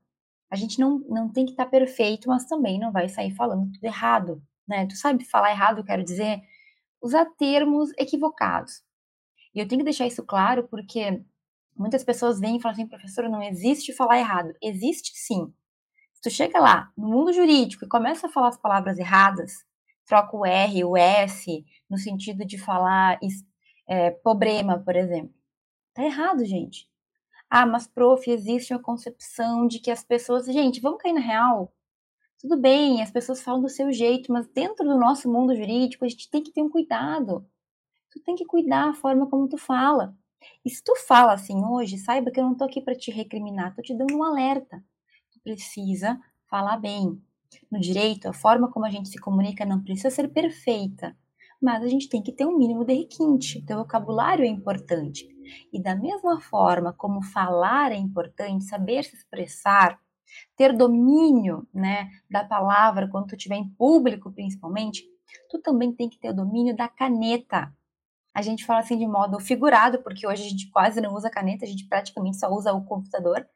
A 0.51 0.57
gente 0.57 0.79
não, 0.79 0.99
não 1.09 1.29
tem 1.29 1.45
que 1.45 1.53
estar 1.53 1.65
tá 1.65 1.71
perfeito, 1.71 2.29
mas 2.29 2.47
também 2.47 2.79
não 2.79 2.93
vai 2.93 3.09
sair 3.09 3.35
falando 3.35 3.73
tudo 3.73 3.85
errado 3.85 4.43
né? 4.67 4.87
Tu 4.87 4.97
sabe 4.97 5.25
falar 5.25 5.51
errado, 5.51 5.79
eu 5.79 5.85
quero 5.85 6.05
dizer, 6.05 6.41
usar 7.03 7.25
termos 7.39 7.91
equivocados. 7.99 8.83
E 9.55 9.59
eu 9.61 9.67
tenho 9.67 9.81
que 9.81 9.85
deixar 9.85 10.07
isso 10.07 10.25
claro 10.25 10.69
porque 10.69 11.23
muitas 11.77 12.05
pessoas 12.05 12.39
vêm 12.41 12.57
e 12.57 12.61
falam 12.61 12.75
assim, 12.75 12.87
professora, 12.87 13.29
não 13.29 13.43
existe 13.43 13.93
falar 13.93 14.19
errado. 14.19 14.53
Existe 14.63 15.13
sim. 15.15 15.53
Se 16.15 16.23
tu 16.23 16.31
chega 16.31 16.61
lá 16.61 16.93
no 16.97 17.09
mundo 17.09 17.33
jurídico 17.33 17.85
e 17.85 17.89
começa 17.89 18.27
a 18.27 18.31
falar 18.31 18.49
as 18.49 18.59
palavras 18.59 18.99
erradas, 18.99 19.65
troca 20.07 20.37
o 20.37 20.45
R, 20.45 20.85
o 20.85 20.97
S, 20.97 21.65
no 21.89 21.97
sentido 21.97 22.45
de 22.45 22.59
falar 22.59 23.19
é, 23.89 24.11
problema, 24.11 24.79
por 24.79 24.95
exemplo. 24.97 25.35
Tá 25.95 26.05
errado, 26.05 26.45
gente. 26.45 26.89
Ah, 27.49 27.67
mas 27.67 27.87
prof, 27.87 28.31
existe 28.31 28.73
uma 28.73 28.83
concepção 28.83 29.67
de 29.67 29.81
que 29.81 29.91
as 29.91 30.05
pessoas. 30.05 30.47
Gente, 30.47 30.81
vamos 30.81 31.03
cair 31.03 31.13
na 31.13 31.21
real. 31.21 31.73
Tudo 32.41 32.57
bem, 32.57 33.03
as 33.03 33.11
pessoas 33.11 33.43
falam 33.43 33.61
do 33.61 33.69
seu 33.69 33.93
jeito, 33.93 34.33
mas 34.33 34.49
dentro 34.49 34.83
do 34.83 34.99
nosso 34.99 35.31
mundo 35.31 35.55
jurídico 35.55 36.07
a 36.07 36.09
gente 36.09 36.31
tem 36.31 36.43
que 36.43 36.51
ter 36.51 36.63
um 36.63 36.71
cuidado. 36.71 37.47
Tu 38.11 38.19
tem 38.21 38.35
que 38.35 38.47
cuidar 38.47 38.89
a 38.89 38.95
forma 38.95 39.29
como 39.29 39.47
tu 39.47 39.59
fala. 39.59 40.17
E 40.65 40.71
se 40.71 40.83
tu 40.83 40.97
fala 41.07 41.35
assim 41.35 41.63
hoje, 41.63 41.99
saiba 41.99 42.31
que 42.31 42.41
eu 42.41 42.45
não 42.45 42.55
tô 42.55 42.65
aqui 42.65 42.81
para 42.81 42.95
te 42.95 43.11
recriminar, 43.11 43.75
tô 43.77 43.83
te 43.83 43.95
dando 43.95 44.17
um 44.17 44.25
alerta. 44.25 44.83
Tu 45.31 45.39
precisa 45.41 46.19
falar 46.49 46.79
bem. 46.79 47.23
No 47.71 47.79
direito, 47.79 48.27
a 48.27 48.33
forma 48.33 48.71
como 48.71 48.87
a 48.87 48.91
gente 48.91 49.11
se 49.11 49.19
comunica 49.19 49.67
não 49.67 49.83
precisa 49.83 50.09
ser 50.09 50.29
perfeita, 50.29 51.15
mas 51.61 51.83
a 51.83 51.89
gente 51.89 52.09
tem 52.09 52.23
que 52.23 52.33
ter 52.33 52.47
um 52.47 52.57
mínimo 52.57 52.87
de 52.87 52.95
requinte. 52.95 53.63
O 53.71 53.77
vocabulário 53.77 54.47
é 54.47 54.49
importante. 54.49 55.29
E 55.71 55.79
da 55.79 55.95
mesma 55.95 56.41
forma 56.41 56.91
como 56.95 57.21
falar 57.23 57.93
é 57.93 57.97
importante, 57.97 58.65
saber 58.65 59.05
se 59.05 59.15
expressar, 59.15 60.01
ter 60.57 60.77
domínio, 60.77 61.67
né, 61.73 62.11
da 62.31 62.45
palavra 62.45 63.09
quando 63.09 63.29
tu 63.29 63.37
estiver 63.37 63.57
em 63.57 63.69
público, 63.69 64.33
principalmente, 64.33 65.05
tu 65.49 65.61
também 65.61 65.93
tem 65.93 66.09
que 66.09 66.19
ter 66.19 66.31
o 66.31 66.35
domínio 66.35 66.77
da 66.77 66.89
caneta. 66.89 67.73
A 68.35 68.43
gente 68.43 68.65
fala 68.65 68.81
assim 68.81 68.99
de 68.99 69.07
modo 69.07 69.41
figurado, 69.41 70.03
porque 70.03 70.27
hoje 70.27 70.45
a 70.45 70.49
gente 70.49 70.71
quase 70.71 71.01
não 71.01 71.15
usa 71.15 71.31
caneta, 71.31 71.65
a 71.65 71.69
gente 71.69 71.89
praticamente 71.89 72.39
só 72.39 72.49
usa 72.49 72.73
o 72.73 72.85
computador, 72.85 73.47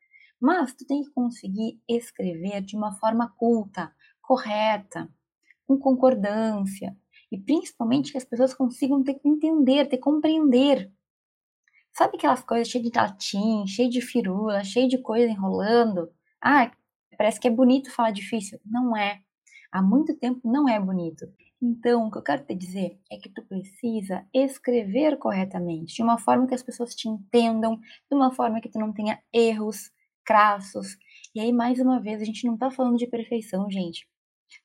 mas 0.41 0.75
tu 0.75 0.87
tem 0.87 1.03
que 1.03 1.11
conseguir 1.11 1.81
escrever 1.89 2.61
de 2.61 2.77
uma 2.77 2.93
forma 2.93 3.33
culta, 3.37 3.93
correta, 4.21 5.09
com 5.67 5.79
concordância, 5.79 6.97
e 7.31 7.39
principalmente 7.39 8.13
que 8.13 8.19
as 8.19 8.25
pessoas 8.25 8.55
consigam 8.55 9.03
ter, 9.03 9.21
entender, 9.25 9.87
ter 9.89 9.99
compreender. 9.99 10.93
Sabe 11.93 12.17
aquelas 12.17 12.43
coisas 12.43 12.69
cheias 12.69 12.91
de 12.91 12.97
latim, 12.97 13.67
cheio 13.67 13.89
de 13.89 14.01
firula, 14.01 14.65
cheio 14.65 14.89
de 14.89 14.99
coisa 14.99 15.31
enrolando? 15.31 16.13
Ah, 16.45 16.71
parece 17.17 17.41
que 17.41 17.49
é 17.49 17.51
bonito 17.51 17.91
falar 17.91 18.11
difícil. 18.11 18.61
Não 18.67 18.97
é. 18.97 19.21
Há 19.73 19.83
muito 19.83 20.15
tempo 20.17 20.41
não 20.45 20.69
é 20.69 20.79
bonito. 20.79 21.27
Então, 21.63 22.07
o 22.07 22.11
que 22.11 22.19
eu 22.19 22.23
quero 22.23 22.45
te 22.45 22.55
dizer 22.55 23.01
é 23.11 23.17
que 23.17 23.31
tu 23.31 23.43
precisa 23.43 24.27
escrever 24.35 25.17
corretamente, 25.19 25.95
de 25.95 26.03
uma 26.03 26.19
forma 26.19 26.47
que 26.47 26.55
as 26.55 26.63
pessoas 26.63 26.95
te 26.95 27.09
entendam, 27.09 27.77
de 27.79 28.15
uma 28.15 28.31
forma 28.33 28.61
que 28.61 28.69
tu 28.69 28.79
não 28.79 28.93
tenha 28.93 29.19
erros 29.33 29.91
crassos. 30.27 30.99
E 31.35 31.41
aí, 31.41 31.53
mais 31.53 31.81
uma 31.81 32.01
vez, 32.01 32.21
a 32.21 32.25
gente 32.25 32.47
não 32.47 32.59
tá 32.59 32.71
falando 32.71 32.99
de 32.99 33.07
perfeição, 33.07 33.71
gente. 33.71 34.07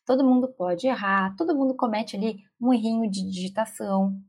Todo 0.06 0.26
mundo 0.26 0.50
pode 0.50 0.88
errar, 0.88 1.36
todo 1.38 1.56
mundo 1.56 1.76
comete 1.76 2.18
ali 2.18 2.44
um 2.60 2.74
errinho 2.74 3.10
de 3.10 3.24
digitação. 3.30 4.22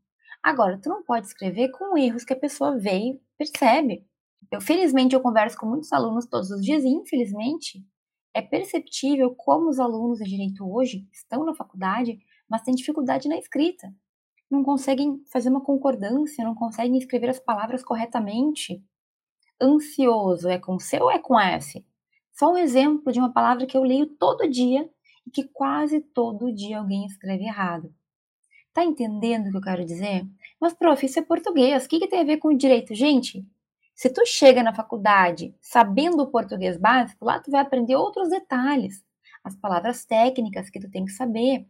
Agora, 0.43 0.79
tu 0.81 0.89
não 0.89 1.03
pode 1.03 1.27
escrever 1.27 1.71
com 1.73 1.99
erros 1.99 2.25
que 2.25 2.33
a 2.33 2.39
pessoa 2.39 2.79
vê 2.79 2.99
e 2.99 3.21
percebe. 3.37 4.07
Eu, 4.51 4.61
felizmente, 4.61 5.15
eu 5.15 5.21
converso 5.21 5.57
com 5.57 5.67
muitos 5.67 5.93
alunos 5.93 6.27
todos 6.27 6.51
os 6.51 6.63
dias 6.63 6.85
e, 6.85 6.89
infelizmente, 6.89 7.85
é 8.33 8.41
perceptível 8.41 9.35
como 9.35 9.69
os 9.69 9.81
alunos 9.81 10.19
de 10.19 10.25
direito 10.25 10.65
hoje 10.65 11.07
estão 11.13 11.45
na 11.45 11.55
faculdade, 11.55 12.19
mas 12.49 12.63
têm 12.63 12.75
dificuldade 12.75 13.29
na 13.29 13.37
escrita. 13.37 13.93
Não 14.51 14.63
conseguem 14.65 15.23
fazer 15.33 15.49
uma 15.49 15.61
concordância, 15.61 16.45
não 16.45 16.55
conseguem 16.55 16.99
escrever 16.99 17.31
as 17.31 17.39
palavras 17.39 17.85
corretamente. 17.85 18.85
Ansioso 19.61 20.49
é 20.49 20.59
com 20.59 20.79
C 20.79 21.01
ou 21.01 21.11
é 21.11 21.19
com 21.19 21.39
S? 21.39 21.85
Só 22.33 22.53
um 22.53 22.59
exemplo 22.59 23.13
de 23.13 23.19
uma 23.19 23.33
palavra 23.33 23.67
que 23.67 23.77
eu 23.77 23.83
leio 23.83 24.07
todo 24.07 24.49
dia 24.49 24.89
e 25.27 25.31
que 25.31 25.45
quase 25.45 26.01
todo 26.01 26.53
dia 26.53 26.79
alguém 26.79 27.05
escreve 27.07 27.45
errado. 27.45 27.95
Tá 28.73 28.85
entendendo 28.85 29.49
o 29.49 29.51
que 29.51 29.57
eu 29.57 29.63
quero 29.63 29.85
dizer? 29.85 30.27
Mas, 30.61 30.73
prof, 30.73 31.05
isso 31.05 31.19
é 31.19 31.23
português. 31.23 31.85
O 31.85 31.89
que, 31.89 31.99
que 31.99 32.09
tem 32.09 32.21
a 32.21 32.25
ver 32.25 32.39
com 32.39 32.57
direito? 32.57 32.95
Gente, 32.95 33.45
se 34.01 34.09
tu 34.09 34.25
chega 34.25 34.63
na 34.63 34.73
faculdade 34.73 35.55
sabendo 35.61 36.23
o 36.23 36.27
português 36.27 36.79
básico, 36.79 37.23
lá 37.23 37.39
tu 37.39 37.51
vai 37.51 37.61
aprender 37.61 37.97
outros 37.97 38.31
detalhes, 38.31 39.05
as 39.45 39.55
palavras 39.55 40.07
técnicas 40.07 40.71
que 40.71 40.81
tu 40.81 40.91
tem 40.91 41.05
que 41.05 41.13
saber. 41.13 41.69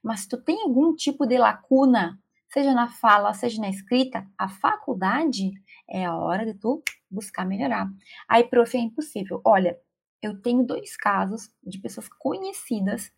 Mas 0.00 0.20
se 0.20 0.28
tu 0.28 0.40
tem 0.40 0.62
algum 0.62 0.94
tipo 0.94 1.26
de 1.26 1.36
lacuna, 1.36 2.20
seja 2.48 2.72
na 2.72 2.86
fala, 2.86 3.34
seja 3.34 3.60
na 3.60 3.68
escrita, 3.68 4.24
a 4.38 4.48
faculdade 4.48 5.50
é 5.90 6.04
a 6.04 6.16
hora 6.16 6.46
de 6.46 6.54
tu 6.54 6.84
buscar 7.10 7.44
melhorar. 7.44 7.90
Aí, 8.28 8.44
prof, 8.44 8.76
é 8.76 8.80
impossível. 8.80 9.40
Olha, 9.44 9.76
eu 10.22 10.40
tenho 10.40 10.62
dois 10.62 10.96
casos 10.96 11.50
de 11.64 11.80
pessoas 11.80 12.08
conhecidas. 12.08 13.10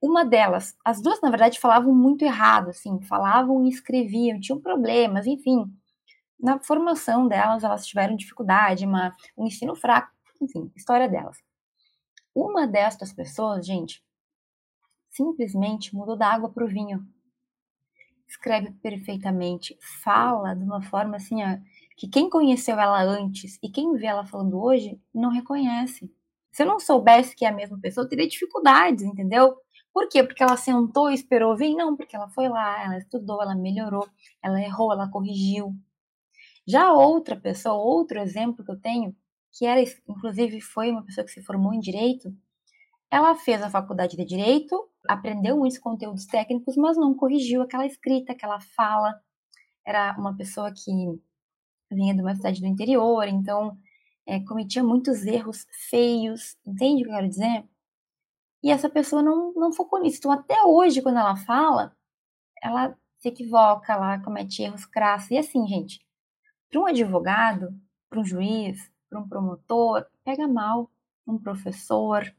Uma 0.00 0.24
delas, 0.24 0.76
as 0.84 1.02
duas, 1.02 1.20
na 1.20 1.30
verdade, 1.30 1.58
falavam 1.58 1.92
muito 1.92 2.24
errado, 2.24 2.68
assim, 2.68 3.02
falavam 3.02 3.66
e 3.66 3.70
escreviam, 3.70 4.38
tinham 4.38 4.60
problemas, 4.60 5.26
enfim. 5.26 5.68
Na 6.44 6.62
formação 6.62 7.26
delas, 7.26 7.64
elas 7.64 7.86
tiveram 7.86 8.14
dificuldade, 8.14 8.84
uma, 8.84 9.16
um 9.34 9.46
ensino 9.46 9.74
fraco, 9.74 10.12
enfim, 10.42 10.70
história 10.76 11.08
delas. 11.08 11.38
Uma 12.34 12.66
destas 12.66 13.14
pessoas, 13.14 13.64
gente, 13.64 14.04
simplesmente 15.08 15.96
mudou 15.96 16.18
da 16.18 16.28
água 16.28 16.50
para 16.50 16.62
o 16.62 16.68
vinho. 16.68 17.02
Escreve 18.28 18.72
perfeitamente, 18.72 19.74
fala 20.02 20.52
de 20.52 20.62
uma 20.62 20.82
forma 20.82 21.16
assim, 21.16 21.42
ó, 21.42 21.56
que 21.96 22.08
quem 22.08 22.28
conheceu 22.28 22.78
ela 22.78 23.00
antes 23.00 23.58
e 23.62 23.70
quem 23.70 23.94
vê 23.94 24.04
ela 24.04 24.26
falando 24.26 24.62
hoje 24.62 25.00
não 25.14 25.30
reconhece. 25.30 26.14
Se 26.52 26.62
eu 26.62 26.66
não 26.66 26.78
soubesse 26.78 27.34
que 27.34 27.46
é 27.46 27.48
a 27.48 27.54
mesma 27.54 27.78
pessoa, 27.80 28.04
eu 28.04 28.08
teria 28.10 28.28
dificuldades, 28.28 29.02
entendeu? 29.02 29.56
Por 29.94 30.10
quê? 30.10 30.22
Porque 30.22 30.42
ela 30.42 30.58
sentou 30.58 31.10
e 31.10 31.14
esperou 31.14 31.56
vir? 31.56 31.74
Não, 31.74 31.96
porque 31.96 32.14
ela 32.14 32.28
foi 32.28 32.50
lá, 32.50 32.84
ela 32.84 32.98
estudou, 32.98 33.40
ela 33.40 33.54
melhorou, 33.54 34.06
ela 34.42 34.60
errou, 34.60 34.92
ela 34.92 35.08
corrigiu. 35.08 35.74
Já 36.66 36.92
outra 36.92 37.36
pessoa, 37.36 37.74
outro 37.74 38.18
exemplo 38.18 38.64
que 38.64 38.70
eu 38.70 38.80
tenho, 38.80 39.14
que 39.52 39.66
era, 39.66 39.80
inclusive, 40.08 40.60
foi 40.60 40.90
uma 40.90 41.04
pessoa 41.04 41.24
que 41.24 41.32
se 41.32 41.42
formou 41.42 41.72
em 41.72 41.80
direito, 41.80 42.34
ela 43.10 43.34
fez 43.36 43.62
a 43.62 43.70
faculdade 43.70 44.16
de 44.16 44.24
direito, 44.24 44.88
aprendeu 45.08 45.56
muitos 45.56 45.78
conteúdos 45.78 46.26
técnicos, 46.26 46.76
mas 46.76 46.96
não 46.96 47.14
corrigiu 47.14 47.62
aquela 47.62 47.86
escrita, 47.86 48.32
aquela 48.32 48.60
fala. 48.60 49.20
Era 49.86 50.16
uma 50.18 50.36
pessoa 50.36 50.72
que 50.72 50.90
vinha 51.90 52.14
de 52.14 52.20
uma 52.20 52.34
cidade 52.34 52.60
do 52.60 52.66
interior, 52.66 53.28
então 53.28 53.78
é, 54.26 54.40
cometia 54.40 54.82
muitos 54.82 55.24
erros 55.26 55.66
feios, 55.88 56.56
entende 56.66 57.02
o 57.02 57.04
que 57.04 57.10
eu 57.10 57.16
quero 57.16 57.28
dizer? 57.28 57.64
E 58.62 58.70
essa 58.70 58.88
pessoa 58.88 59.22
não, 59.22 59.52
não 59.54 59.72
focou 59.72 60.00
nisso. 60.00 60.18
Então, 60.18 60.32
até 60.32 60.62
hoje, 60.64 61.02
quando 61.02 61.18
ela 61.18 61.36
fala, 61.36 61.94
ela 62.62 62.96
se 63.18 63.28
equivoca, 63.28 63.92
ela 63.92 64.18
comete 64.20 64.62
erros 64.62 64.86
crassos. 64.86 65.30
E 65.30 65.38
assim, 65.38 65.66
gente, 65.68 66.03
para 66.70 66.80
um 66.80 66.86
advogado, 66.86 67.74
para 68.10 68.20
um 68.20 68.24
juiz, 68.24 68.90
para 69.08 69.20
um 69.20 69.28
promotor, 69.28 70.06
pega 70.24 70.48
mal 70.48 70.90
um 71.26 71.38
professor. 71.38 72.34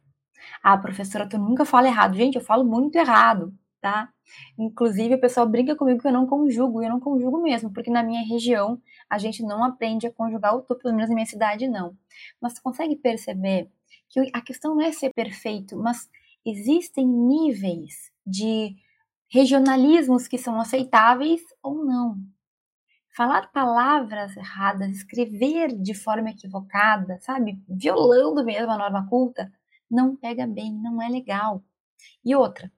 Ah, 0.64 0.78
professora, 0.78 1.28
tu 1.28 1.38
nunca 1.38 1.66
fala 1.66 1.88
errado. 1.88 2.16
Gente, 2.16 2.36
eu 2.36 2.42
falo 2.42 2.64
muito 2.64 2.96
errado 2.98 3.54
tá? 3.86 4.10
Inclusive, 4.58 5.14
o 5.14 5.22
pessoal 5.22 5.48
brinca 5.48 5.76
comigo 5.76 6.02
que 6.02 6.08
eu 6.08 6.12
não 6.12 6.26
conjugo, 6.26 6.82
e 6.82 6.86
eu 6.86 6.90
não 6.90 7.00
conjugo 7.00 7.40
mesmo, 7.40 7.72
porque 7.72 7.92
na 7.92 8.02
minha 8.02 8.26
região 8.26 8.82
a 9.08 9.20
gente 9.20 9.44
não 9.44 9.64
aprende 9.64 10.08
a 10.08 10.12
conjugar 10.12 10.56
o 10.56 10.64
tu, 10.64 10.74
pelo 10.76 10.96
menos 10.96 11.10
na 11.10 11.14
minha 11.14 11.28
cidade 11.28 11.68
não. 11.68 11.96
Mas 12.42 12.54
você 12.54 12.62
consegue 12.62 12.96
perceber 12.96 13.70
que 14.10 14.20
a 14.34 14.42
questão 14.42 14.74
não 14.74 14.82
é 14.82 14.92
ser 14.92 15.14
perfeito, 15.14 15.78
mas 15.78 16.10
existem 16.44 17.06
níveis 17.06 18.12
de 18.26 18.76
regionalismos 19.30 20.28
que 20.28 20.40
são 20.40 20.60
aceitáveis 20.60 21.42
ou 21.62 21.86
não. 21.86 22.18
Falar 23.16 23.50
palavras 23.54 24.36
erradas, 24.36 24.90
escrever 24.90 25.74
de 25.74 25.94
forma 25.94 26.32
equivocada, 26.32 27.18
sabe? 27.22 27.62
Violando 27.68 28.44
mesmo 28.44 28.70
a 28.72 28.78
norma 28.78 29.08
culta, 29.08 29.50
não 29.90 30.18
pega 30.18 30.46
bem, 30.46 30.74
não 30.74 31.02
é 31.02 31.08
legal. 31.08 31.64
E 32.26 32.36
outra, 32.36 32.70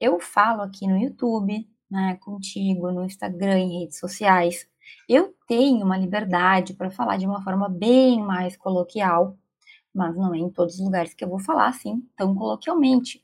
eu 0.00 0.18
falo 0.18 0.62
aqui 0.62 0.86
no 0.86 0.96
YouTube, 0.96 1.68
né, 1.90 2.16
contigo, 2.22 2.90
no 2.90 3.04
Instagram, 3.04 3.58
em 3.58 3.80
redes 3.80 3.98
sociais. 3.98 4.66
Eu 5.06 5.36
tenho 5.46 5.84
uma 5.84 5.98
liberdade 5.98 6.72
para 6.72 6.90
falar 6.90 7.18
de 7.18 7.26
uma 7.26 7.42
forma 7.42 7.68
bem 7.68 8.22
mais 8.22 8.56
coloquial, 8.56 9.36
mas 9.94 10.16
não 10.16 10.34
é 10.34 10.38
em 10.38 10.48
todos 10.48 10.76
os 10.76 10.80
lugares 10.80 11.12
que 11.12 11.22
eu 11.22 11.28
vou 11.28 11.38
falar 11.38 11.68
assim, 11.68 12.02
tão 12.16 12.34
coloquialmente, 12.34 13.22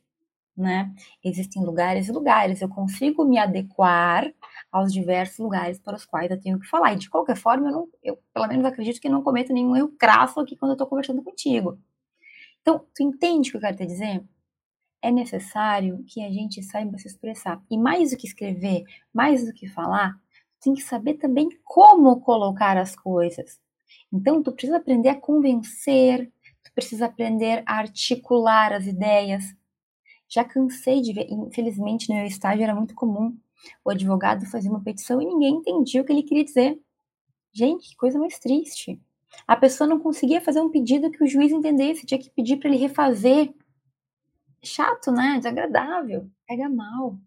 né? 0.57 0.93
Existem 1.25 1.65
lugares 1.65 2.09
e 2.09 2.13
lugares, 2.13 2.61
eu 2.61 2.69
consigo 2.69 3.25
me 3.25 3.39
adequar 3.39 4.31
aos 4.71 4.93
diversos 4.93 5.39
lugares 5.39 5.79
para 5.79 5.97
os 5.97 6.05
quais 6.05 6.31
eu 6.31 6.41
tenho 6.41 6.59
que 6.59 6.67
falar. 6.67 6.93
E 6.95 6.97
de 6.97 7.11
qualquer 7.11 7.37
forma, 7.37 7.69
eu, 7.69 7.73
não, 7.73 7.89
eu 8.03 8.19
pelo 8.35 8.49
menos 8.49 8.65
acredito 8.65 9.01
que 9.01 9.09
não 9.09 9.23
cometo 9.23 9.53
nenhum 9.53 9.77
erro 9.77 9.89
crasso 9.99 10.41
aqui 10.41 10.57
quando 10.57 10.73
eu 10.73 10.75
estou 10.75 10.87
conversando 10.87 11.23
contigo. 11.23 11.79
Então, 12.61 12.85
tu 12.95 13.03
entende 13.03 13.49
o 13.49 13.53
que 13.53 13.57
eu 13.59 13.61
quero 13.63 13.77
te 13.77 13.87
dizer? 13.87 14.23
é 15.03 15.11
necessário 15.11 16.05
que 16.07 16.23
a 16.23 16.31
gente 16.31 16.63
saiba 16.63 16.99
se 16.99 17.09
expressar. 17.09 17.63
E 17.71 17.77
mais 17.77 18.11
do 18.11 18.17
que 18.17 18.27
escrever, 18.27 18.85
mais 19.13 19.45
do 19.45 19.53
que 19.53 19.69
falar, 19.69 20.15
tem 20.61 20.75
que 20.75 20.83
saber 20.83 21.15
também 21.15 21.49
como 21.65 22.21
colocar 22.21 22.77
as 22.77 22.97
coisas. 22.97 23.61
Então, 24.13 24.43
tu 24.43 24.53
precisa 24.53 24.79
aprender 24.79 25.11
a 25.11 25.21
convencer, 25.21 26.31
tu 26.65 26.73
precisa 26.75 27.07
aprender 27.07 27.63
a 27.67 27.79
articular 27.79 28.73
as 28.73 28.87
ideias. 28.87 29.45
Já 30.29 30.45
cansei 30.45 31.01
de 31.01 31.13
ver, 31.13 31.27
infelizmente 31.31 32.09
no 32.09 32.17
meu 32.17 32.27
estágio 32.27 32.63
era 32.65 32.75
muito 32.75 32.95
comum 32.95 33.37
o 33.85 33.91
advogado 33.91 34.47
fazer 34.47 34.69
uma 34.69 34.83
petição 34.83 35.21
e 35.21 35.27
ninguém 35.27 35.57
entendia 35.57 36.03
o 36.03 36.05
que 36.05 36.13
ele 36.13 36.23
queria 36.23 36.45
dizer. 36.45 36.81
Gente, 37.53 37.91
que 37.91 37.97
coisa 37.97 38.19
mais 38.19 38.39
triste. 38.39 39.01
A 39.47 39.57
pessoa 39.57 39.89
não 39.89 39.99
conseguia 39.99 40.41
fazer 40.41 40.61
um 40.61 40.71
pedido 40.71 41.11
que 41.11 41.23
o 41.23 41.27
juiz 41.27 41.53
entendesse, 41.53 42.07
tinha 42.07 42.21
que 42.21 42.31
pedir 42.31 42.57
para 42.57 42.69
ele 42.69 42.79
refazer 42.79 43.53
chato, 44.63 45.11
né? 45.11 45.37
Desagradável. 45.39 46.29
Pega 46.47 46.69
mal. 46.69 47.19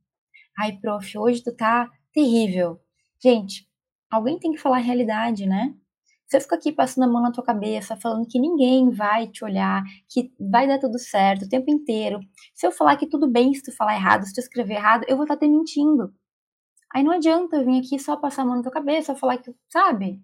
Ai, 0.60 0.78
prof, 0.78 1.18
hoje 1.18 1.44
tu 1.44 1.56
tá 1.56 1.90
terrível. 2.14 2.80
Gente, 3.22 3.68
alguém 4.10 4.40
tem 4.40 4.52
que 4.52 4.58
falar 4.58 4.78
a 4.78 4.82
realidade, 4.82 5.46
né? 5.46 5.74
Se 6.28 6.38
eu 6.38 6.42
ficar 6.42 6.56
aqui 6.56 6.72
passando 6.72 7.04
a 7.04 7.08
mão 7.08 7.22
na 7.22 7.32
tua 7.32 7.44
cabeça, 7.44 7.98
falando 7.98 8.26
que 8.26 8.40
ninguém 8.40 8.90
vai 8.90 9.28
te 9.28 9.44
olhar, 9.44 9.84
que 10.08 10.34
vai 10.40 10.66
dar 10.66 10.80
tudo 10.80 10.98
certo 10.98 11.44
o 11.44 11.50
tempo 11.50 11.70
inteiro, 11.70 12.22
se 12.54 12.66
eu 12.66 12.72
falar 12.72 12.96
que 12.96 13.06
tudo 13.06 13.30
bem 13.30 13.54
se 13.54 13.64
tu 13.64 13.72
falar 13.76 13.96
errado, 13.96 14.26
se 14.26 14.34
tu 14.34 14.40
escrever 14.40 14.76
errado, 14.76 15.04
eu 15.10 15.18
vou 15.18 15.26
estar 15.26 15.36
te 15.36 15.48
mentindo. 15.48 16.14
Aí 16.94 17.04
não 17.04 17.12
adianta 17.12 17.56
eu 17.56 17.66
vir 17.66 17.80
aqui 17.80 17.98
só 17.98 18.18
passar 18.18 18.42
a 18.42 18.46
mão 18.46 18.58
na 18.58 18.64
tua 18.64 18.72
cabeça, 18.72 19.16
falar 19.16 19.38
que, 19.38 19.54
sabe? 19.70 20.22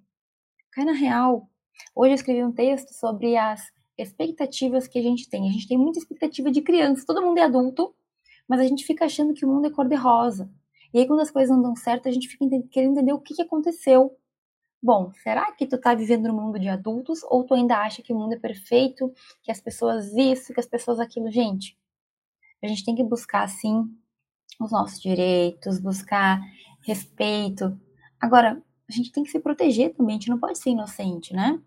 Cai 0.72 0.84
na 0.84 0.92
real. 0.92 1.50
Hoje 1.96 2.12
eu 2.12 2.16
escrevi 2.16 2.44
um 2.44 2.52
texto 2.52 2.94
sobre 2.94 3.38
as 3.38 3.72
expectativas 3.98 4.88
que 4.88 5.00
a 5.00 5.02
gente 5.02 5.30
tem. 5.30 5.48
A 5.48 5.52
gente 5.52 5.68
tem 5.68 5.78
muita 5.78 6.00
expectativa 6.00 6.52
de 6.52 6.62
criança, 6.62 7.06
todo 7.06 7.22
mundo 7.22 7.38
é 7.38 7.44
adulto, 7.44 7.96
mas 8.48 8.60
a 8.60 8.64
gente 8.64 8.86
fica 8.86 9.06
achando 9.06 9.34
que 9.34 9.46
o 9.46 9.50
mundo 9.50 9.68
é 9.68 9.72
cor-de-rosa. 9.72 10.50
E 10.94 11.00
aí, 11.00 11.08
quando 11.08 11.22
as 11.22 11.32
coisas 11.32 11.56
não 11.56 11.62
dão 11.62 11.76
certo, 11.76 12.08
a 12.08 12.12
gente 12.12 12.28
fica 12.28 12.46
querendo 12.70 12.94
entender 12.94 13.14
o 13.14 13.20
que, 13.20 13.34
que 13.34 13.42
aconteceu. 13.42 14.18
Bom, 14.82 15.12
será 15.24 15.52
que 15.52 15.66
tu 15.66 15.78
tá 15.78 15.96
vivendo 15.96 16.28
no 16.28 16.34
mundo 16.34 16.60
de 16.60 16.70
adultos 16.70 17.22
ou 17.24 17.44
tu 17.44 17.54
ainda 17.54 17.78
acha 17.78 18.02
que 18.02 18.14
o 18.14 18.16
mundo 18.16 18.34
é 18.34 18.40
perfeito, 18.40 19.12
que 19.42 19.52
as 19.52 19.60
pessoas 19.60 20.14
isso, 20.14 20.54
que 20.54 20.60
as 20.60 20.68
pessoas 20.68 21.00
aquilo? 21.00 21.32
Gente, 21.32 21.78
a 22.64 22.68
gente 22.68 22.86
tem 22.86 22.96
que 22.96 23.04
buscar, 23.04 23.48
sim, 23.50 23.90
os 24.60 24.72
nossos 24.72 25.00
direitos, 25.02 25.80
buscar 25.80 26.42
respeito. 26.86 27.80
Agora, 28.20 28.62
a 28.90 28.92
gente 28.92 29.12
tem 29.12 29.24
que 29.24 29.32
se 29.32 29.40
proteger 29.40 29.94
também, 29.94 30.16
a 30.16 30.20
gente 30.20 30.30
não 30.30 30.40
pode 30.40 30.58
ser 30.58 30.72
inocente, 30.72 31.34
né? 31.34 31.62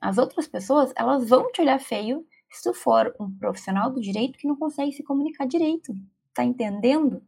As 0.00 0.18
outras 0.18 0.46
pessoas, 0.46 0.92
elas 0.96 1.28
vão 1.28 1.50
te 1.52 1.60
olhar 1.60 1.78
feio 1.78 2.26
se 2.50 2.62
tu 2.62 2.74
for 2.74 3.14
um 3.20 3.30
profissional 3.30 3.90
do 3.90 4.00
direito 4.00 4.38
que 4.38 4.46
não 4.46 4.56
consegue 4.56 4.92
se 4.92 5.02
comunicar 5.02 5.46
direito. 5.46 5.94
Tá 6.34 6.44
entendendo? 6.44 7.22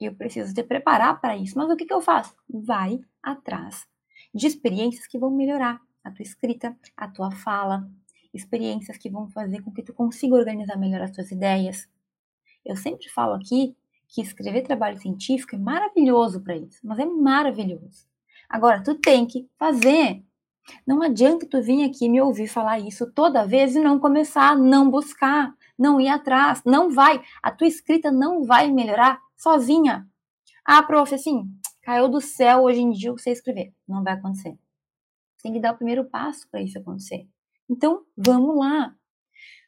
Eu 0.00 0.14
preciso 0.14 0.54
te 0.54 0.62
preparar 0.62 1.20
para 1.20 1.36
isso. 1.36 1.56
Mas 1.56 1.70
o 1.70 1.76
que, 1.76 1.84
que 1.84 1.92
eu 1.92 2.00
faço? 2.00 2.34
Vai 2.48 3.00
atrás 3.22 3.86
de 4.34 4.46
experiências 4.46 5.06
que 5.06 5.18
vão 5.18 5.30
melhorar 5.30 5.80
a 6.02 6.10
tua 6.10 6.22
escrita, 6.22 6.76
a 6.96 7.08
tua 7.08 7.30
fala, 7.30 7.88
experiências 8.32 8.96
que 8.96 9.10
vão 9.10 9.28
fazer 9.28 9.62
com 9.62 9.72
que 9.72 9.82
tu 9.82 9.92
consiga 9.92 10.34
organizar 10.34 10.76
melhor 10.78 11.02
as 11.02 11.10
tuas 11.10 11.30
ideias. 11.30 11.88
Eu 12.64 12.76
sempre 12.76 13.08
falo 13.08 13.34
aqui 13.34 13.76
que 14.10 14.20
escrever 14.20 14.62
trabalho 14.62 14.98
científico 14.98 15.54
é 15.54 15.58
maravilhoso 15.58 16.40
para 16.40 16.56
isso, 16.56 16.78
mas 16.82 16.98
é 16.98 17.06
maravilhoso. 17.06 18.06
Agora, 18.48 18.82
tu 18.82 18.96
tem 18.96 19.26
que 19.26 19.48
fazer. 19.56 20.24
Não 20.86 21.02
adianta 21.02 21.46
tu 21.46 21.62
vir 21.62 21.84
aqui 21.84 22.08
me 22.08 22.20
ouvir 22.20 22.48
falar 22.48 22.80
isso 22.80 23.10
toda 23.12 23.46
vez 23.46 23.74
e 23.74 23.80
não 23.80 23.98
começar, 23.98 24.56
não 24.56 24.90
buscar, 24.90 25.54
não 25.78 26.00
ir 26.00 26.08
atrás, 26.08 26.62
não 26.64 26.90
vai. 26.90 27.22
A 27.42 27.50
tua 27.50 27.66
escrita 27.66 28.10
não 28.10 28.44
vai 28.44 28.70
melhorar 28.70 29.20
sozinha. 29.36 30.06
Ah, 30.64 30.82
prof, 30.82 31.14
assim, 31.14 31.48
caiu 31.82 32.08
do 32.08 32.20
céu 32.20 32.62
hoje 32.62 32.80
em 32.80 32.90
dia 32.90 33.12
você 33.12 33.30
escrever. 33.30 33.72
Não 33.88 34.02
vai 34.02 34.14
acontecer. 34.14 34.58
Você 35.36 35.44
tem 35.44 35.52
que 35.52 35.60
dar 35.60 35.72
o 35.72 35.76
primeiro 35.76 36.04
passo 36.04 36.48
para 36.50 36.60
isso 36.60 36.78
acontecer. 36.78 37.26
Então, 37.68 38.04
vamos 38.16 38.56
lá. 38.58 38.94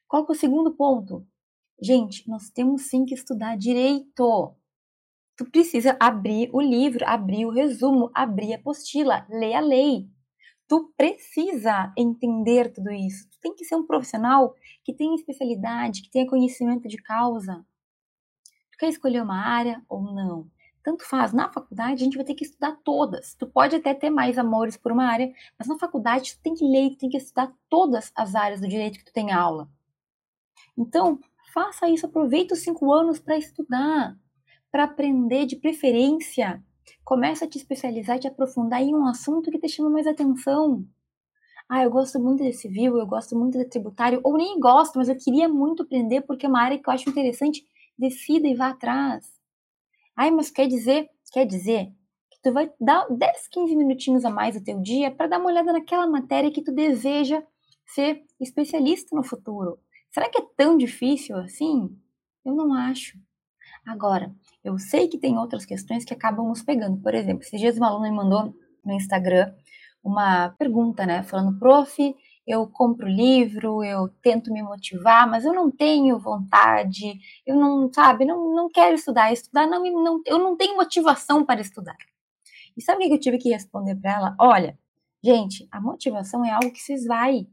Qual 0.07 0.27
é 0.29 0.33
o 0.33 0.35
segundo 0.35 0.75
ponto? 0.75 1.27
Gente, 1.85 2.29
nós 2.29 2.49
temos 2.49 2.83
sim 2.83 3.05
que 3.05 3.13
estudar 3.13 3.59
direito. 3.59 4.55
Tu 5.37 5.51
precisa 5.51 5.97
abrir 5.99 6.49
o 6.53 6.61
livro, 6.61 7.05
abrir 7.05 7.45
o 7.45 7.51
resumo, 7.51 8.09
abrir 8.15 8.53
a 8.53 8.57
apostila, 8.57 9.27
ler 9.29 9.55
a 9.55 9.61
lei. 9.61 10.09
Tu 10.69 10.95
precisa 10.97 11.93
entender 11.99 12.73
tudo 12.73 12.93
isso. 12.93 13.29
Tu 13.29 13.37
tem 13.41 13.53
que 13.53 13.65
ser 13.65 13.75
um 13.75 13.85
profissional 13.85 14.55
que 14.85 14.95
tenha 14.95 15.17
especialidade, 15.17 16.03
que 16.03 16.11
tenha 16.11 16.25
conhecimento 16.25 16.87
de 16.87 16.99
causa. 16.99 17.67
Tu 18.71 18.79
quer 18.79 18.89
escolher 18.89 19.21
uma 19.21 19.45
área 19.45 19.83
ou 19.89 20.03
não? 20.03 20.49
Tanto 20.85 21.05
faz. 21.05 21.33
Na 21.33 21.53
faculdade, 21.53 21.95
a 21.95 22.05
gente 22.05 22.17
vai 22.17 22.25
ter 22.25 22.35
que 22.35 22.45
estudar 22.45 22.79
todas. 22.85 23.35
Tu 23.35 23.45
pode 23.45 23.75
até 23.75 23.93
ter 23.93 24.11
mais 24.11 24.39
amores 24.39 24.77
por 24.77 24.93
uma 24.93 25.07
área, 25.07 25.35
mas 25.59 25.67
na 25.67 25.77
faculdade, 25.77 26.37
tu 26.37 26.43
tem 26.43 26.55
que 26.55 26.65
ler, 26.65 26.91
tu 26.91 26.99
tem 26.99 27.11
que 27.11 27.17
estudar 27.17 27.53
todas 27.69 28.13
as 28.15 28.37
áreas 28.37 28.61
do 28.61 28.69
direito 28.69 29.01
que 29.01 29.05
tu 29.05 29.13
tem 29.13 29.33
aula. 29.33 29.69
Então, 30.79 31.19
faça 31.53 31.89
isso. 31.89 32.07
Aproveita 32.07 32.55
os 32.55 32.61
cinco 32.61 32.93
anos 32.93 33.19
para 33.19 33.37
estudar 33.37 34.17
para 34.73 34.85
aprender 34.85 35.45
de 35.45 35.57
preferência. 35.57 36.65
Começa 37.05 37.45
a 37.45 37.49
te 37.49 37.59
especializar 37.59 38.17
e 38.17 38.21
te 38.21 38.27
aprofundar 38.27 38.81
em 38.81 38.95
um 38.95 39.07
assunto 39.07 39.51
que 39.51 39.59
te 39.59 39.69
chama 39.69 39.91
mais 39.91 40.07
atenção. 40.07 40.85
Ah, 41.69 41.85
eu 41.85 41.91
gosto 41.91 42.19
muito 42.19 42.43
de 42.43 42.53
civil, 42.55 42.99
eu 42.99 43.07
gosto 43.07 43.39
muito 43.39 43.59
de 43.59 43.67
tributário, 43.67 44.21
ou 44.25 44.37
nem 44.37 44.59
gosto, 44.59 44.99
mas 44.99 45.09
eu 45.09 45.17
queria 45.17 45.49
muito 45.49 45.83
aprender 45.83 46.23
porque 46.23 46.47
é 46.47 46.49
uma 46.49 46.63
área 46.63 46.79
que 46.79 46.89
eu 46.89 46.93
acho 46.93 47.09
interessante. 47.09 47.65
Decida 47.99 48.49
e 48.49 48.55
vá 48.55 48.71
atrás. 48.71 49.31
Ai, 50.17 50.31
mas 50.31 50.51
quer 50.51 50.67
dizer, 50.67 51.09
quer 51.31 51.45
dizer 51.45 51.93
que 52.31 52.41
tu 52.43 52.53
vai 52.53 52.71
dar 52.81 53.07
10, 53.11 53.49
15 53.49 53.77
minutinhos 53.77 54.25
a 54.25 54.31
mais 54.31 54.55
do 54.55 54.65
teu 54.65 54.81
dia 54.81 55.11
para 55.11 55.27
dar 55.27 55.39
uma 55.39 55.51
olhada 55.51 55.73
naquela 55.73 56.07
matéria 56.07 56.51
que 56.51 56.63
tu 56.63 56.73
deseja 56.73 57.43
ser 57.87 58.25
especialista 58.41 59.15
no 59.15 59.23
futuro. 59.23 59.79
Será 60.13 60.29
que 60.29 60.39
é 60.39 60.47
tão 60.57 60.77
difícil 60.77 61.37
assim? 61.37 61.99
Eu 62.45 62.55
não 62.55 62.75
acho. 62.75 63.19
Agora, 63.87 64.33
eu 64.63 64.79
sei 64.79 65.09
que 65.09 65.19
tem 65.19 65.39
outras 65.39 65.65
questões 65.65 66.05
que 66.05 66.15
acabam 66.15 66.47
nos 66.47 66.63
pegando. 66.63 67.01
Por 67.01 67.15
exemplo, 67.15 67.43
esses 67.43 67.59
dias 67.59 67.77
uma 67.77 67.89
aluna 67.89 68.11
me 68.11 68.17
mandou 68.17 68.55
no 68.85 68.93
Instagram 68.93 69.53
uma 70.03 70.51
pergunta, 70.51 71.07
né? 71.07 71.23
Falando, 71.23 71.59
prof, 71.59 72.15
eu 72.47 72.67
compro 72.69 73.09
livro, 73.09 73.83
eu 73.85 74.09
tento 74.21 74.53
me 74.53 74.63
motivar, 74.63 75.29
mas 75.29 75.45
eu 75.45 75.55
não 75.55 75.71
tenho 75.71 76.19
vontade, 76.19 77.19
eu 77.47 77.57
não, 77.57 77.91
sabe, 77.93 78.25
não, 78.25 78.55
não 78.55 78.69
quero 78.71 78.95
estudar. 78.95 79.33
Estudar, 79.33 79.67
não, 79.67 79.83
não, 80.03 80.21
eu 80.27 80.39
não 80.39 80.57
tenho 80.57 80.77
motivação 80.77 81.45
para 81.45 81.61
estudar. 81.61 81.97
E 82.77 82.83
sabe 82.83 83.05
o 83.05 83.09
que 83.09 83.15
eu 83.15 83.21
tive 83.21 83.39
que 83.39 83.51
responder 83.51 83.97
para 83.97 84.13
ela? 84.13 84.37
Olha, 84.39 84.79
gente, 85.23 85.67
a 85.71 85.81
motivação 85.81 86.45
é 86.45 86.51
algo 86.51 86.73
que 86.73 86.81
se 86.81 86.93
esvai. 86.95 87.47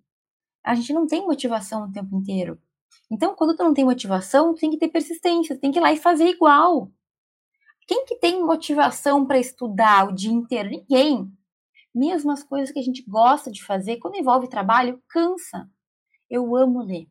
A 0.70 0.76
gente 0.76 0.94
não 0.94 1.08
tem 1.08 1.26
motivação 1.26 1.86
o 1.86 1.92
tempo 1.92 2.16
inteiro. 2.16 2.62
Então, 3.10 3.34
quando 3.34 3.58
tu 3.58 3.64
não 3.64 3.74
tem 3.74 3.84
motivação, 3.84 4.54
tu 4.54 4.60
tem 4.60 4.70
que 4.70 4.78
ter 4.78 4.90
persistência, 4.90 5.56
tu 5.56 5.62
tem 5.62 5.72
que 5.72 5.80
ir 5.80 5.82
lá 5.82 5.92
e 5.92 5.98
fazer 5.98 6.28
igual. 6.28 6.92
Quem 7.88 8.06
que 8.06 8.16
tem 8.18 8.40
motivação 8.44 9.26
para 9.26 9.40
estudar 9.40 10.08
o 10.08 10.14
dia 10.14 10.32
inteiro? 10.32 10.70
Ninguém. 10.70 11.28
Mesmo 11.94 12.30
as 12.30 12.44
coisas 12.44 12.72
que 12.72 12.78
a 12.78 12.84
gente 12.84 13.02
gosta 13.02 13.50
de 13.50 13.66
fazer, 13.66 13.98
quando 13.98 14.18
envolve 14.18 14.48
trabalho, 14.48 15.02
cansa. 15.10 15.68
Eu 16.30 16.56
amo 16.56 16.84
ler. 16.84 17.08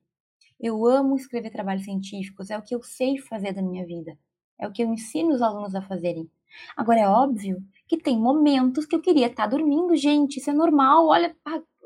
Eu 0.60 0.86
amo 0.86 1.16
escrever 1.16 1.50
trabalhos 1.50 1.82
científicos, 1.82 2.50
é 2.50 2.56
o 2.56 2.62
que 2.62 2.76
eu 2.76 2.82
sei 2.84 3.18
fazer 3.18 3.52
da 3.52 3.60
minha 3.60 3.84
vida. 3.84 4.16
É 4.56 4.68
o 4.68 4.72
que 4.72 4.84
eu 4.84 4.92
ensino 4.92 5.34
os 5.34 5.42
alunos 5.42 5.74
a 5.74 5.82
fazerem. 5.82 6.30
Agora, 6.76 7.00
é 7.00 7.08
óbvio 7.08 7.60
que 7.88 7.96
tem 7.96 8.20
momentos 8.20 8.86
que 8.86 8.94
eu 8.94 9.02
queria 9.02 9.26
estar 9.26 9.48
tá 9.50 9.56
dormindo, 9.56 9.96
gente, 9.96 10.36
isso 10.36 10.48
é 10.48 10.54
normal. 10.54 11.08
Olha, 11.08 11.36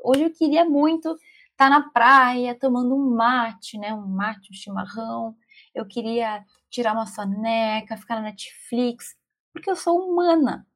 hoje 0.03 0.21
eu 0.21 0.29
queria 0.29 0.63
muito 0.63 1.17
estar 1.53 1.69
tá 1.69 1.69
na 1.69 1.89
praia 1.89 2.57
tomando 2.59 2.95
um 2.95 3.15
mate, 3.15 3.77
né? 3.77 3.93
Um 3.93 4.07
mate, 4.07 4.51
um 4.51 4.53
chimarrão. 4.53 5.35
Eu 5.73 5.87
queria 5.87 6.43
tirar 6.69 6.93
uma 6.93 7.05
soneca, 7.05 7.97
ficar 7.97 8.15
na 8.15 8.23
Netflix, 8.23 9.15
porque 9.53 9.69
eu 9.69 9.75
sou 9.75 9.97
humana. 9.97 10.67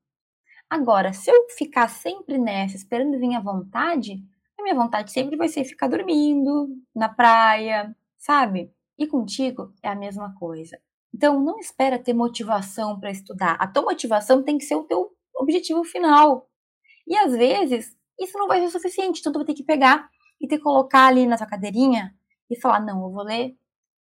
Agora, 0.70 1.14
se 1.14 1.32
eu 1.32 1.48
ficar 1.58 1.88
sempre 1.90 2.38
nessa, 2.38 2.76
esperando 2.76 3.18
vir 3.20 3.36
à 3.36 3.40
vontade, 3.40 4.22
a 4.60 4.64
minha 4.64 4.76
vontade 4.76 5.12
sempre 5.12 5.38
vai 5.38 5.48
ser 5.48 5.64
ficar 5.64 5.88
dormindo 5.88 6.68
na 6.96 7.08
praia, 7.08 7.96
sabe? 8.18 8.72
E 8.98 9.08
contigo 9.08 9.74
é 9.82 9.90
a 9.90 9.96
mesma 9.96 10.34
coisa. 10.36 10.78
Então, 11.14 11.42
não 11.42 11.60
espera 11.60 11.98
ter 11.98 12.14
motivação 12.14 13.00
para 13.00 13.12
estudar. 13.12 13.54
A 13.54 13.68
tua 13.68 13.84
motivação 13.84 14.44
tem 14.44 14.58
que 14.58 14.66
ser 14.66 14.76
o 14.76 14.84
teu 14.84 15.10
objetivo 15.36 15.84
final. 15.84 16.50
E 17.08 17.16
às 17.16 17.32
vezes, 17.32 17.96
isso 18.20 18.38
não 18.38 18.48
vai 18.48 18.60
ser 18.60 18.70
suficiente. 18.70 19.20
Então, 19.20 19.32
tu 19.32 19.40
vai 19.40 19.46
ter 19.46 19.54
que 19.54 19.64
pegar 19.64 20.10
e 20.40 20.48
te 20.48 20.58
colocar 20.60 21.08
ali 21.08 21.26
na 21.26 21.38
tua 21.38 21.48
cadeirinha 21.48 22.16
e 22.50 22.60
falar: 22.60 22.80
não, 22.80 23.04
eu 23.04 23.12
vou 23.12 23.24
ler 23.24 23.58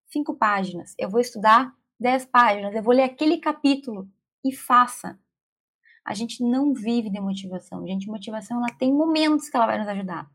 cinco 0.07 0.35
páginas, 0.37 0.95
eu 0.99 1.09
vou 1.09 1.21
estudar 1.21 1.75
dez 1.99 2.25
páginas, 2.25 2.75
eu 2.75 2.83
vou 2.83 2.95
ler 2.95 3.05
aquele 3.05 3.39
capítulo 3.39 4.09
e 4.45 4.55
faça. 4.55 5.19
A 6.05 6.15
gente 6.15 6.43
não 6.43 6.73
vive 6.73 7.11
de 7.11 7.21
motivação, 7.21 7.87
gente. 7.87 8.07
Motivação 8.07 8.59
ela 8.59 8.73
tem 8.79 8.93
momentos 8.93 9.49
que 9.49 9.57
ela 9.57 9.67
vai 9.67 9.79
nos 9.79 9.89
ajudar, 9.89 10.31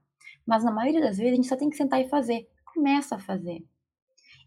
mas 0.46 0.64
na 0.64 0.72
maioria 0.72 1.02
das 1.02 1.18
vezes 1.18 1.34
a 1.34 1.36
gente 1.36 1.48
só 1.48 1.56
tem 1.56 1.70
que 1.70 1.78
sentar 1.78 2.02
e 2.02 2.10
fazer. 2.10 2.48
Começa 2.66 3.16
a 3.16 3.20
fazer. 3.20 3.64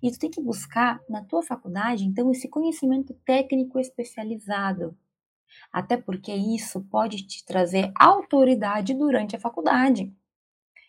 E 0.02 0.10
tu 0.10 0.18
tem 0.18 0.30
que 0.30 0.42
buscar 0.42 1.00
na 1.08 1.24
tua 1.24 1.42
faculdade, 1.42 2.04
então, 2.04 2.30
esse 2.30 2.46
conhecimento 2.46 3.14
técnico 3.24 3.78
especializado. 3.78 4.94
Até 5.72 5.96
porque 5.96 6.32
isso 6.34 6.82
pode 6.90 7.26
te 7.26 7.42
trazer 7.44 7.90
autoridade 7.98 8.92
durante 8.92 9.34
a 9.34 9.40
faculdade. 9.40 10.12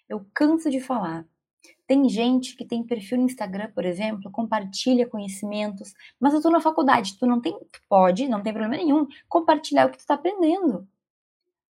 Eu 0.07 0.25
canso 0.33 0.69
de 0.69 0.79
falar. 0.79 1.25
Tem 1.87 2.07
gente 2.09 2.55
que 2.55 2.65
tem 2.65 2.83
perfil 2.83 3.19
no 3.19 3.25
Instagram, 3.25 3.71
por 3.73 3.85
exemplo, 3.85 4.31
compartilha 4.31 5.07
conhecimentos, 5.07 5.93
mas 6.19 6.33
eu 6.33 6.41
tô 6.41 6.49
na 6.49 6.59
faculdade, 6.59 7.17
tu 7.17 7.25
não 7.25 7.39
tem, 7.39 7.53
tu 7.71 7.81
pode, 7.87 8.27
não 8.27 8.41
tem 8.41 8.53
problema 8.53 8.77
nenhum, 8.77 9.07
compartilhar 9.27 9.87
o 9.87 9.91
que 9.91 9.97
tu 9.97 10.05
tá 10.05 10.15
aprendendo. 10.15 10.87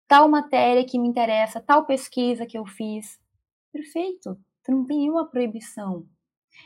Tal 0.07 0.29
matéria 0.29 0.85
que 0.85 0.99
me 0.99 1.07
interessa, 1.07 1.59
tal 1.59 1.85
pesquisa 1.85 2.45
que 2.45 2.57
eu 2.57 2.65
fiz. 2.65 3.19
Perfeito, 3.71 4.38
tu 4.63 4.71
não 4.71 4.85
tem 4.85 4.99
nenhuma 4.99 5.27
proibição. 5.27 6.05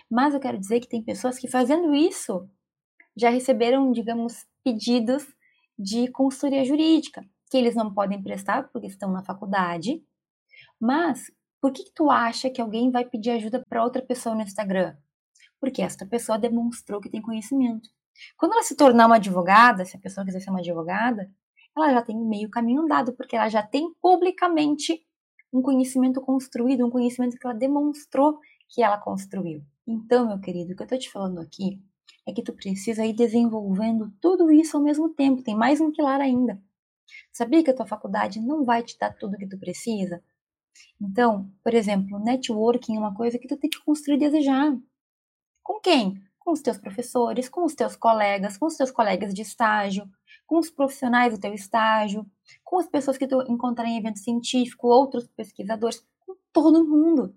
Mas 0.09 0.33
eu 0.33 0.39
quero 0.39 0.57
dizer 0.57 0.79
que 0.81 0.89
tem 0.89 1.01
pessoas 1.01 1.39
que 1.39 1.47
fazendo 1.47 1.95
isso 1.95 2.47
já 3.15 3.29
receberam, 3.29 3.91
digamos, 3.91 4.45
pedidos 4.63 5.25
de 5.77 6.09
consultoria 6.09 6.65
jurídica, 6.65 7.25
que 7.49 7.57
eles 7.57 7.75
não 7.75 7.93
podem 7.93 8.21
prestar 8.21 8.69
porque 8.69 8.87
estão 8.87 9.11
na 9.11 9.23
faculdade, 9.23 10.03
Mas 10.79 11.31
por 11.61 11.71
que, 11.71 11.83
que 11.83 11.93
tu 11.93 12.09
acha 12.09 12.49
que 12.49 12.61
alguém 12.61 12.91
vai 12.91 13.05
pedir 13.05 13.31
ajuda 13.31 13.63
para 13.67 13.83
outra 13.83 14.01
pessoa 14.01 14.35
no 14.35 14.41
Instagram? 14.41 14.95
Porque 15.59 15.81
esta 15.81 16.05
pessoa 16.05 16.39
demonstrou 16.39 17.01
que 17.01 17.09
tem 17.09 17.21
conhecimento. 17.21 17.89
Quando 18.37 18.53
ela 18.53 18.63
se 18.63 18.75
tornar 18.75 19.07
uma 19.07 19.17
advogada, 19.17 19.85
se 19.85 19.95
a 19.95 19.99
pessoa 19.99 20.25
quiser 20.25 20.39
ser 20.39 20.49
uma 20.49 20.59
advogada, 20.59 21.29
ela 21.75 21.91
já 21.91 22.01
tem 22.01 22.17
meio 22.17 22.49
caminho 22.49 22.81
andado, 22.81 23.13
porque 23.13 23.35
ela 23.35 23.49
já 23.49 23.63
tem 23.63 23.93
publicamente 24.01 25.05
um 25.51 25.61
conhecimento 25.61 26.21
construído, 26.21 26.85
um 26.85 26.89
conhecimento 26.89 27.37
que 27.37 27.45
ela 27.45 27.55
demonstrou 27.55 28.39
que 28.67 28.83
ela 28.83 28.97
construiu. 28.97 29.63
Então, 29.87 30.27
meu 30.27 30.39
querido, 30.39 30.73
o 30.73 30.75
que 30.75 30.83
eu 30.83 30.85
estou 30.85 30.99
te 30.99 31.11
falando 31.11 31.39
aqui 31.39 31.81
é 32.27 32.33
que 32.33 32.43
tu 32.43 32.53
precisa 32.53 33.05
ir 33.05 33.13
desenvolvendo 33.13 34.13
tudo 34.21 34.51
isso 34.51 34.77
ao 34.77 34.83
mesmo 34.83 35.09
tempo. 35.09 35.43
Tem 35.43 35.55
mais 35.55 35.81
um 35.81 35.91
pilar 35.91 36.21
ainda. 36.21 36.61
Sabia 37.31 37.63
que 37.63 37.71
a 37.71 37.75
tua 37.75 37.87
faculdade 37.87 38.39
não 38.39 38.63
vai 38.63 38.83
te 38.83 38.97
dar 38.99 39.11
tudo 39.11 39.33
o 39.33 39.37
que 39.37 39.47
tu 39.47 39.57
precisa? 39.57 40.23
Então, 41.01 41.49
por 41.63 41.73
exemplo, 41.73 42.19
networking 42.19 42.95
é 42.95 42.99
uma 42.99 43.13
coisa 43.13 43.37
que 43.37 43.47
tu 43.47 43.57
tem 43.57 43.69
que 43.69 43.83
construir 43.83 44.15
e 44.15 44.19
desejar. 44.19 44.77
Com 45.63 45.79
quem? 45.79 46.21
Com 46.39 46.51
os 46.51 46.61
teus 46.61 46.77
professores, 46.77 47.47
com 47.47 47.63
os 47.63 47.75
teus 47.75 47.95
colegas, 47.95 48.57
com 48.57 48.65
os 48.65 48.75
teus 48.75 48.91
colegas 48.91 49.33
de 49.33 49.41
estágio, 49.41 50.09
com 50.45 50.57
os 50.57 50.69
profissionais 50.69 51.33
do 51.33 51.39
teu 51.39 51.53
estágio, 51.53 52.25
com 52.63 52.79
as 52.79 52.87
pessoas 52.87 53.17
que 53.17 53.27
tu 53.27 53.41
encontrar 53.47 53.85
em 53.85 53.97
evento 53.97 54.19
científico, 54.19 54.87
outros 54.87 55.27
pesquisadores, 55.27 56.03
com 56.25 56.35
todo 56.51 56.87
mundo. 56.87 57.35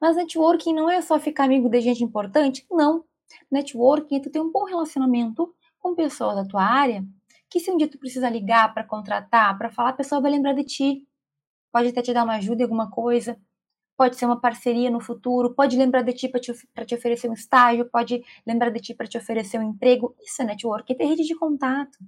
Mas 0.00 0.16
networking 0.16 0.74
não 0.74 0.90
é 0.90 1.00
só 1.00 1.18
ficar 1.18 1.44
amigo 1.44 1.68
de 1.68 1.80
gente 1.80 2.02
importante, 2.02 2.66
não. 2.70 3.04
Networking 3.50 4.16
é 4.16 4.20
tu 4.20 4.30
ter 4.30 4.40
um 4.40 4.50
bom 4.50 4.64
relacionamento 4.64 5.54
com 5.78 5.94
pessoas 5.94 6.36
da 6.36 6.44
tua 6.44 6.62
área, 6.62 7.04
que 7.48 7.60
se 7.60 7.70
um 7.70 7.76
dia 7.76 7.88
tu 7.88 7.98
precisa 7.98 8.28
ligar 8.28 8.74
para 8.74 8.82
contratar, 8.82 9.56
para 9.56 9.70
falar, 9.70 9.90
a 9.90 9.94
pessoa 9.94 10.20
vai 10.20 10.32
lembrar 10.32 10.54
de 10.54 10.64
ti. 10.64 11.06
Pode 11.74 11.88
até 11.88 12.02
te 12.02 12.14
dar 12.14 12.22
uma 12.22 12.36
ajuda 12.36 12.62
em 12.62 12.62
alguma 12.62 12.88
coisa, 12.88 13.36
pode 13.96 14.14
ser 14.14 14.26
uma 14.26 14.40
parceria 14.40 14.88
no 14.92 15.00
futuro, 15.00 15.52
pode 15.56 15.76
lembrar 15.76 16.02
de 16.02 16.12
ti 16.12 16.28
para 16.28 16.38
te, 16.40 16.52
te, 16.86 16.94
oferecer 16.94 17.28
um 17.28 17.32
estágio, 17.32 17.90
pode 17.90 18.22
lembrar 18.46 18.70
de 18.70 18.78
ti 18.78 18.94
para 18.94 19.08
te 19.08 19.18
oferecer 19.18 19.58
um 19.58 19.70
emprego. 19.70 20.14
Isso 20.22 20.40
é 20.40 20.44
network, 20.44 20.92
é 20.92 20.94
ter 20.94 21.06
rede 21.06 21.24
de 21.24 21.34
contato. 21.34 21.98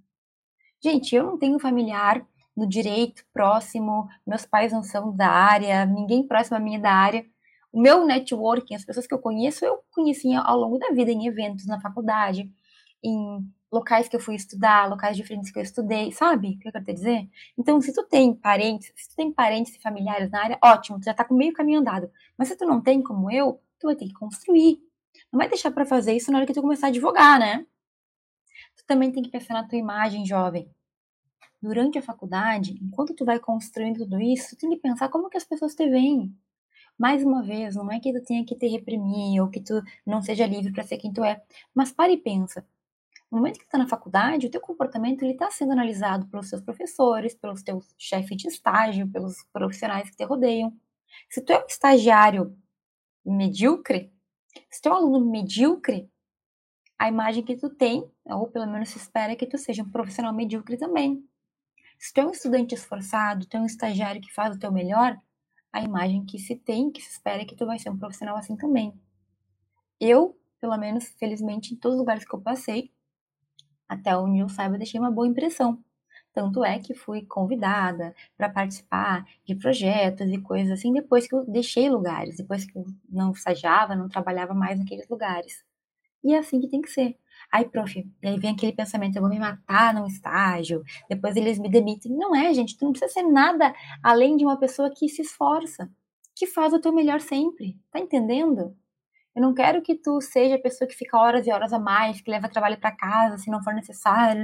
Gente, 0.80 1.16
eu 1.16 1.24
não 1.24 1.36
tenho 1.36 1.58
familiar 1.58 2.24
no 2.56 2.64
direito 2.64 3.24
próximo, 3.32 4.06
meus 4.24 4.46
pais 4.46 4.72
não 4.72 4.84
são 4.84 5.12
da 5.12 5.28
área, 5.30 5.84
ninguém 5.84 6.24
próximo 6.24 6.56
a 6.56 6.60
mim 6.60 6.76
é 6.76 6.78
da 6.78 6.92
área, 6.92 7.26
o 7.72 7.80
meu 7.80 8.06
networking, 8.06 8.76
as 8.76 8.84
pessoas 8.84 9.04
que 9.04 9.14
eu 9.14 9.18
conheço, 9.18 9.64
eu 9.64 9.80
conheci 9.90 10.32
ao 10.32 10.56
longo 10.56 10.78
da 10.78 10.90
vida 10.90 11.10
em 11.10 11.26
eventos, 11.26 11.66
na 11.66 11.80
faculdade, 11.80 12.48
em 13.02 13.44
locais 13.70 14.08
que 14.08 14.16
eu 14.16 14.20
fui 14.20 14.34
estudar, 14.34 14.88
locais 14.88 15.16
diferentes 15.16 15.50
que 15.50 15.58
eu 15.58 15.62
estudei, 15.62 16.12
sabe 16.12 16.50
o 16.50 16.58
que 16.58 16.68
eu 16.68 16.72
quero 16.72 16.84
te 16.84 16.94
dizer? 16.94 17.28
Então, 17.58 17.80
se 17.80 17.92
tu 17.92 18.04
tem 18.04 18.34
parentes, 18.34 18.92
se 18.96 19.08
tu 19.08 19.16
tem 19.16 19.32
parentes 19.32 19.74
e 19.74 19.80
familiares 19.80 20.30
na 20.30 20.42
área, 20.42 20.58
ótimo, 20.62 20.98
tu 21.00 21.04
já 21.04 21.14
tá 21.14 21.24
com 21.24 21.34
meio 21.34 21.52
caminho 21.52 21.80
andado. 21.80 22.10
Mas 22.38 22.48
se 22.48 22.56
tu 22.56 22.64
não 22.66 22.80
tem, 22.80 23.02
como 23.02 23.30
eu, 23.30 23.60
tu 23.78 23.86
vai 23.86 23.96
ter 23.96 24.06
que 24.06 24.14
construir. 24.14 24.80
Não 25.32 25.38
vai 25.38 25.48
deixar 25.48 25.70
para 25.70 25.84
fazer 25.84 26.14
isso 26.14 26.30
na 26.30 26.38
hora 26.38 26.46
que 26.46 26.52
tu 26.54 26.62
começar 26.62 26.86
a 26.86 26.90
advogar, 26.90 27.38
né? 27.38 27.66
Tu 28.76 28.84
também 28.86 29.10
tem 29.10 29.22
que 29.22 29.30
pensar 29.30 29.54
na 29.54 29.66
tua 29.66 29.78
imagem, 29.78 30.24
jovem. 30.26 30.70
Durante 31.60 31.98
a 31.98 32.02
faculdade, 32.02 32.78
enquanto 32.82 33.14
tu 33.14 33.24
vai 33.24 33.38
construindo 33.40 33.98
tudo 33.98 34.20
isso, 34.20 34.50
tu 34.50 34.60
tem 34.60 34.70
que 34.70 34.76
pensar 34.76 35.08
como 35.08 35.28
que 35.28 35.36
as 35.36 35.44
pessoas 35.44 35.74
te 35.74 35.88
veem 35.88 36.34
mais 36.98 37.22
uma 37.22 37.42
vez, 37.42 37.76
não 37.76 37.90
é 37.92 38.00
que 38.00 38.12
tu 38.12 38.24
tenha 38.24 38.44
que 38.44 38.54
te 38.54 38.66
reprimir 38.66 39.40
ou 39.40 39.48
que 39.48 39.60
tu 39.60 39.82
não 40.04 40.22
seja 40.22 40.46
livre 40.46 40.72
para 40.72 40.82
ser 40.82 40.96
quem 40.96 41.12
tu 41.12 41.22
é, 41.22 41.42
mas 41.74 41.92
pare 41.92 42.14
e 42.14 42.16
pensa. 42.16 42.66
No 43.30 43.38
momento 43.38 43.58
que 43.58 43.64
está 43.64 43.76
na 43.76 43.88
faculdade, 43.88 44.46
o 44.46 44.50
teu 44.50 44.60
comportamento 44.60 45.22
ele 45.22 45.32
está 45.32 45.50
sendo 45.50 45.72
analisado 45.72 46.26
pelos 46.28 46.48
teus 46.48 46.62
professores, 46.62 47.34
pelos 47.34 47.62
teus 47.62 47.94
chefes 47.98 48.36
de 48.36 48.48
estágio, 48.48 49.10
pelos 49.10 49.42
profissionais 49.52 50.08
que 50.08 50.16
te 50.16 50.24
rodeiam. 50.24 50.72
Se 51.28 51.40
tu 51.40 51.52
é 51.52 51.62
um 51.62 51.66
estagiário 51.66 52.56
medíocre, 53.24 54.12
se 54.70 54.80
tu 54.80 54.88
é 54.88 54.92
um 54.92 54.96
aluno 54.96 55.30
medíocre, 55.30 56.08
a 56.98 57.08
imagem 57.08 57.42
que 57.42 57.56
tu 57.56 57.68
tem, 57.68 58.08
ou 58.24 58.48
pelo 58.48 58.66
menos 58.66 58.90
se 58.90 58.98
espera 58.98 59.36
que 59.36 59.46
tu 59.46 59.58
seja 59.58 59.82
um 59.82 59.90
profissional 59.90 60.32
medíocre 60.32 60.78
também. 60.78 61.22
Se 61.98 62.12
tu 62.12 62.20
é 62.20 62.26
um 62.26 62.30
estudante 62.30 62.74
esforçado, 62.74 63.46
tu 63.46 63.56
é 63.56 63.60
um 63.60 63.66
estagiário 63.66 64.20
que 64.20 64.32
faz 64.32 64.54
o 64.54 64.58
teu 64.58 64.72
melhor, 64.72 65.18
a 65.72 65.82
imagem 65.82 66.24
que 66.24 66.38
se 66.38 66.56
tem, 66.56 66.90
que 66.90 67.02
se 67.02 67.10
espera 67.10 67.44
que 67.44 67.54
tu 67.54 67.66
vai 67.66 67.78
ser 67.78 67.90
um 67.90 67.98
profissional 67.98 68.36
assim 68.36 68.56
também. 68.56 68.98
Eu, 70.00 70.38
pelo 70.60 70.76
menos, 70.78 71.08
felizmente, 71.18 71.74
em 71.74 71.76
todos 71.76 71.96
os 71.96 72.00
lugares 72.00 72.24
que 72.24 72.34
eu 72.34 72.40
passei, 72.40 72.92
até 73.88 74.16
onde 74.16 74.40
eu 74.40 74.48
saiba, 74.48 74.78
deixei 74.78 75.00
uma 75.00 75.10
boa 75.10 75.26
impressão. 75.26 75.82
Tanto 76.32 76.64
é 76.64 76.78
que 76.78 76.94
fui 76.94 77.24
convidada 77.24 78.14
para 78.36 78.50
participar 78.50 79.24
de 79.44 79.54
projetos 79.54 80.30
e 80.30 80.38
coisas 80.38 80.78
assim 80.78 80.92
depois 80.92 81.26
que 81.26 81.34
eu 81.34 81.46
deixei 81.46 81.88
lugares, 81.88 82.36
depois 82.36 82.66
que 82.66 82.78
eu 82.78 82.84
não 83.08 83.32
estagiava, 83.32 83.96
não 83.96 84.08
trabalhava 84.08 84.52
mais 84.52 84.78
naqueles 84.78 85.08
lugares. 85.08 85.64
E 86.22 86.34
é 86.34 86.38
assim 86.38 86.60
que 86.60 86.68
tem 86.68 86.82
que 86.82 86.90
ser. 86.90 87.16
Aí, 87.50 87.64
prof, 87.64 87.98
e 87.98 88.28
aí 88.28 88.38
vem 88.38 88.50
aquele 88.50 88.72
pensamento, 88.72 89.16
eu 89.16 89.22
vou 89.22 89.30
me 89.30 89.38
matar 89.38 89.94
num 89.94 90.06
estágio, 90.06 90.82
depois 91.08 91.36
eles 91.36 91.58
me 91.58 91.70
demitem. 91.70 92.12
Não 92.12 92.34
é, 92.34 92.52
gente, 92.52 92.76
tu 92.76 92.84
não 92.84 92.92
precisa 92.92 93.12
ser 93.12 93.22
nada 93.22 93.74
além 94.02 94.36
de 94.36 94.44
uma 94.44 94.58
pessoa 94.58 94.90
que 94.90 95.08
se 95.08 95.22
esforça, 95.22 95.90
que 96.34 96.46
faz 96.46 96.72
o 96.74 96.80
teu 96.80 96.92
melhor 96.92 97.20
sempre. 97.20 97.78
Tá 97.90 97.98
entendendo? 98.00 98.76
Eu 99.36 99.42
não 99.42 99.52
quero 99.52 99.82
que 99.82 99.94
tu 99.94 100.18
seja 100.22 100.54
a 100.54 100.58
pessoa 100.58 100.88
que 100.88 100.94
fica 100.96 101.18
horas 101.18 101.46
e 101.46 101.52
horas 101.52 101.70
a 101.70 101.78
mais, 101.78 102.22
que 102.22 102.30
leva 102.30 102.48
trabalho 102.48 102.80
para 102.80 102.90
casa 102.90 103.36
se 103.36 103.50
não 103.50 103.62
for 103.62 103.74
necessário. 103.74 104.42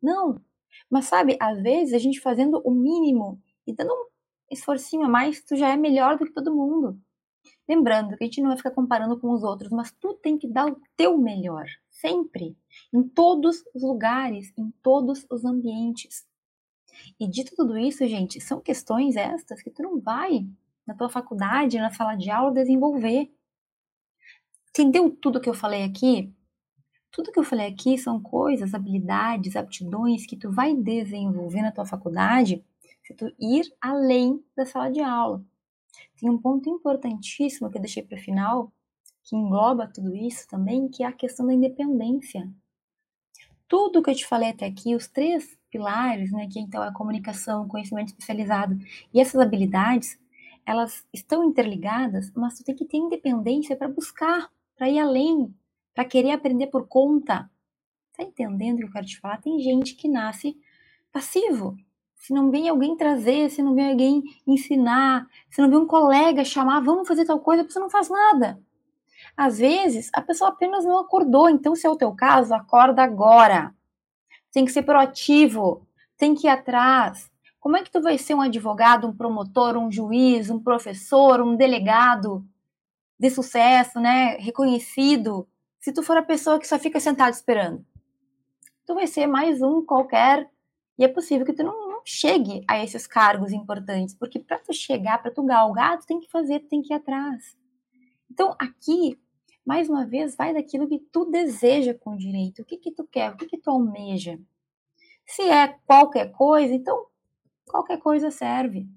Não. 0.00 0.40
Mas 0.88 1.06
sabe, 1.06 1.36
às 1.40 1.60
vezes 1.60 1.92
a 1.92 1.98
gente 1.98 2.20
fazendo 2.20 2.62
o 2.64 2.70
mínimo 2.70 3.42
e 3.66 3.74
dando 3.74 3.92
um 3.92 4.06
esforcinho 4.48 5.04
a 5.04 5.08
mais, 5.08 5.42
tu 5.42 5.56
já 5.56 5.70
é 5.70 5.76
melhor 5.76 6.16
do 6.16 6.24
que 6.24 6.32
todo 6.32 6.54
mundo. 6.54 6.96
Lembrando 7.68 8.16
que 8.16 8.22
a 8.22 8.26
gente 8.26 8.40
não 8.40 8.50
vai 8.50 8.56
ficar 8.56 8.70
comparando 8.70 9.18
com 9.18 9.30
os 9.30 9.42
outros, 9.42 9.70
mas 9.70 9.90
tu 9.92 10.14
tem 10.14 10.38
que 10.38 10.46
dar 10.46 10.70
o 10.70 10.80
teu 10.96 11.18
melhor 11.18 11.66
sempre, 11.88 12.56
em 12.92 13.02
todos 13.02 13.64
os 13.74 13.82
lugares, 13.82 14.52
em 14.56 14.70
todos 14.82 15.26
os 15.28 15.44
ambientes. 15.44 16.24
E 17.18 17.28
dito 17.28 17.54
tudo 17.56 17.76
isso, 17.76 18.06
gente, 18.06 18.40
são 18.40 18.60
questões 18.60 19.16
estas 19.16 19.60
que 19.62 19.70
tu 19.70 19.82
não 19.82 20.00
vai 20.00 20.46
na 20.86 20.94
tua 20.94 21.08
faculdade, 21.08 21.78
na 21.78 21.90
sala 21.90 22.14
de 22.14 22.30
aula 22.30 22.52
desenvolver. 22.52 23.30
Entendeu 24.70 25.10
tudo 25.10 25.40
que 25.40 25.48
eu 25.48 25.54
falei 25.54 25.82
aqui? 25.82 26.32
Tudo 27.10 27.32
que 27.32 27.38
eu 27.40 27.44
falei 27.44 27.66
aqui 27.66 27.98
são 27.98 28.20
coisas, 28.20 28.72
habilidades, 28.72 29.56
aptidões 29.56 30.24
que 30.26 30.36
tu 30.36 30.50
vai 30.50 30.74
desenvolver 30.74 31.60
na 31.60 31.72
tua 31.72 31.84
faculdade 31.84 32.64
se 33.02 33.12
tu 33.14 33.32
ir 33.38 33.64
além 33.80 34.42
da 34.56 34.64
sala 34.64 34.90
de 34.90 35.00
aula. 35.00 35.44
Tem 36.16 36.30
um 36.30 36.38
ponto 36.38 36.70
importantíssimo 36.70 37.68
que 37.68 37.78
eu 37.78 37.82
deixei 37.82 38.02
para 38.02 38.16
o 38.16 38.20
final, 38.20 38.72
que 39.24 39.34
engloba 39.34 39.88
tudo 39.88 40.14
isso 40.14 40.46
também, 40.46 40.88
que 40.88 41.02
é 41.02 41.06
a 41.06 41.12
questão 41.12 41.46
da 41.46 41.52
independência. 41.52 42.48
Tudo 43.66 44.02
que 44.02 44.10
eu 44.10 44.14
te 44.14 44.26
falei 44.26 44.50
até 44.50 44.66
aqui, 44.66 44.94
os 44.94 45.08
três 45.08 45.58
pilares, 45.68 46.30
né, 46.30 46.48
que 46.48 46.60
então 46.60 46.82
é 46.82 46.88
a 46.88 46.92
comunicação, 46.92 47.66
conhecimento 47.66 48.08
especializado 48.08 48.78
e 49.12 49.20
essas 49.20 49.40
habilidades, 49.40 50.18
elas 50.64 51.04
estão 51.12 51.44
interligadas, 51.44 52.30
mas 52.36 52.56
tu 52.56 52.64
tem 52.64 52.76
que 52.76 52.84
ter 52.84 52.98
independência 52.98 53.76
para 53.76 53.88
buscar, 53.88 54.50
para 54.80 54.88
ir 54.88 54.98
além, 54.98 55.54
para 55.94 56.06
querer 56.06 56.30
aprender 56.30 56.68
por 56.68 56.88
conta. 56.88 57.50
Tá 58.16 58.22
entendendo 58.22 58.76
o 58.76 58.78
que 58.78 58.84
eu 58.84 58.92
quero 58.92 59.04
te 59.04 59.20
falar? 59.20 59.36
Tem 59.36 59.60
gente 59.60 59.94
que 59.94 60.08
nasce 60.08 60.56
passivo. 61.12 61.76
Se 62.14 62.32
não 62.32 62.50
vem 62.50 62.66
alguém 62.66 62.96
trazer, 62.96 63.50
se 63.50 63.62
não 63.62 63.74
vem 63.74 63.90
alguém 63.90 64.22
ensinar, 64.46 65.26
se 65.50 65.60
não 65.60 65.68
vem 65.68 65.80
um 65.80 65.86
colega 65.86 66.46
chamar, 66.46 66.80
vamos 66.80 67.06
fazer 67.06 67.26
tal 67.26 67.40
coisa, 67.40 67.62
você 67.62 67.78
não 67.78 67.90
faz 67.90 68.08
nada. 68.08 68.58
Às 69.36 69.58
vezes, 69.58 70.08
a 70.14 70.22
pessoa 70.22 70.48
apenas 70.48 70.82
não 70.82 70.98
acordou, 70.98 71.50
então, 71.50 71.76
se 71.76 71.86
é 71.86 71.90
o 71.90 71.96
teu 71.96 72.12
caso, 72.14 72.54
acorda 72.54 73.02
agora. 73.02 73.74
Tem 74.50 74.64
que 74.64 74.72
ser 74.72 74.82
proativo, 74.82 75.86
tem 76.16 76.34
que 76.34 76.46
ir 76.46 76.50
atrás. 76.50 77.30
Como 77.60 77.76
é 77.76 77.82
que 77.82 77.90
tu 77.90 78.00
vai 78.00 78.16
ser 78.16 78.34
um 78.34 78.40
advogado, 78.40 79.06
um 79.06 79.14
promotor, 79.14 79.76
um 79.76 79.92
juiz, 79.92 80.48
um 80.48 80.58
professor, 80.58 81.42
um 81.42 81.54
delegado 81.54 82.46
de 83.20 83.28
sucesso, 83.28 84.00
né, 84.00 84.38
reconhecido, 84.38 85.46
se 85.78 85.92
tu 85.92 86.02
for 86.02 86.16
a 86.16 86.22
pessoa 86.22 86.58
que 86.58 86.66
só 86.66 86.78
fica 86.78 86.98
sentado 86.98 87.34
esperando? 87.34 87.84
Tu 88.86 88.94
vai 88.94 89.06
ser 89.06 89.26
mais 89.26 89.60
um 89.60 89.84
qualquer 89.84 90.50
e 90.98 91.04
é 91.04 91.08
possível 91.08 91.44
que 91.44 91.52
tu 91.52 91.62
não, 91.62 91.90
não 91.90 92.00
chegue 92.02 92.64
a 92.66 92.82
esses 92.82 93.06
cargos 93.06 93.52
importantes, 93.52 94.14
porque 94.14 94.38
para 94.38 94.58
tu 94.58 94.72
chegar, 94.72 95.18
para 95.18 95.30
tu 95.30 95.42
galgar, 95.42 95.98
tu 95.98 96.06
tem 96.06 96.18
que 96.18 96.30
fazer, 96.30 96.60
tu 96.60 96.68
tem 96.68 96.80
que 96.80 96.94
ir 96.94 96.96
atrás. 96.96 97.54
Então, 98.30 98.56
aqui, 98.58 99.20
mais 99.66 99.90
uma 99.90 100.06
vez, 100.06 100.34
vai 100.34 100.54
daquilo 100.54 100.88
que 100.88 100.98
tu 100.98 101.26
deseja 101.26 101.92
com 101.92 102.16
direito. 102.16 102.62
O 102.62 102.64
que 102.64 102.78
que 102.78 102.90
tu 102.90 103.04
quer? 103.04 103.32
O 103.32 103.36
que 103.36 103.46
que 103.46 103.58
tu 103.58 103.68
almeja? 103.68 104.40
Se 105.26 105.42
é 105.42 105.68
qualquer 105.86 106.32
coisa, 106.32 106.72
então 106.72 107.06
qualquer 107.66 107.98
coisa 107.98 108.30
serve. 108.30 108.88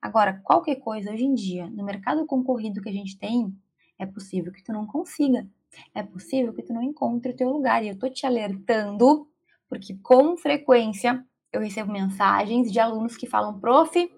Agora, 0.00 0.40
qualquer 0.42 0.76
coisa 0.76 1.12
hoje 1.12 1.24
em 1.24 1.34
dia, 1.34 1.68
no 1.68 1.84
mercado 1.84 2.26
concorrido 2.26 2.80
que 2.80 2.88
a 2.88 2.92
gente 2.92 3.18
tem, 3.18 3.54
é 3.98 4.06
possível 4.06 4.52
que 4.52 4.62
tu 4.62 4.72
não 4.72 4.86
consiga. 4.86 5.46
É 5.94 6.02
possível 6.02 6.52
que 6.54 6.62
tu 6.62 6.72
não 6.72 6.82
encontre 6.82 7.32
o 7.32 7.36
teu 7.36 7.50
lugar. 7.50 7.84
E 7.84 7.88
eu 7.88 7.98
tô 7.98 8.08
te 8.08 8.24
alertando, 8.24 9.28
porque 9.68 9.94
com 10.02 10.36
frequência 10.36 11.24
eu 11.52 11.60
recebo 11.60 11.92
mensagens 11.92 12.72
de 12.72 12.80
alunos 12.80 13.16
que 13.16 13.26
falam: 13.26 13.60
prof, 13.60 14.10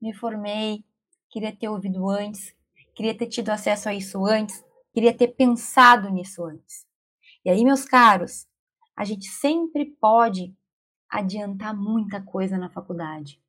me 0.00 0.14
formei, 0.14 0.84
queria 1.28 1.54
ter 1.54 1.68
ouvido 1.68 2.08
antes, 2.08 2.54
queria 2.94 3.16
ter 3.16 3.26
tido 3.26 3.50
acesso 3.50 3.88
a 3.88 3.94
isso 3.94 4.24
antes, 4.24 4.64
queria 4.92 5.16
ter 5.16 5.28
pensado 5.28 6.08
nisso 6.10 6.44
antes. 6.44 6.86
E 7.44 7.50
aí, 7.50 7.64
meus 7.64 7.84
caros, 7.84 8.46
a 8.96 9.04
gente 9.04 9.26
sempre 9.26 9.84
pode 10.00 10.54
adiantar 11.08 11.76
muita 11.76 12.22
coisa 12.22 12.56
na 12.56 12.70
faculdade. 12.70 13.40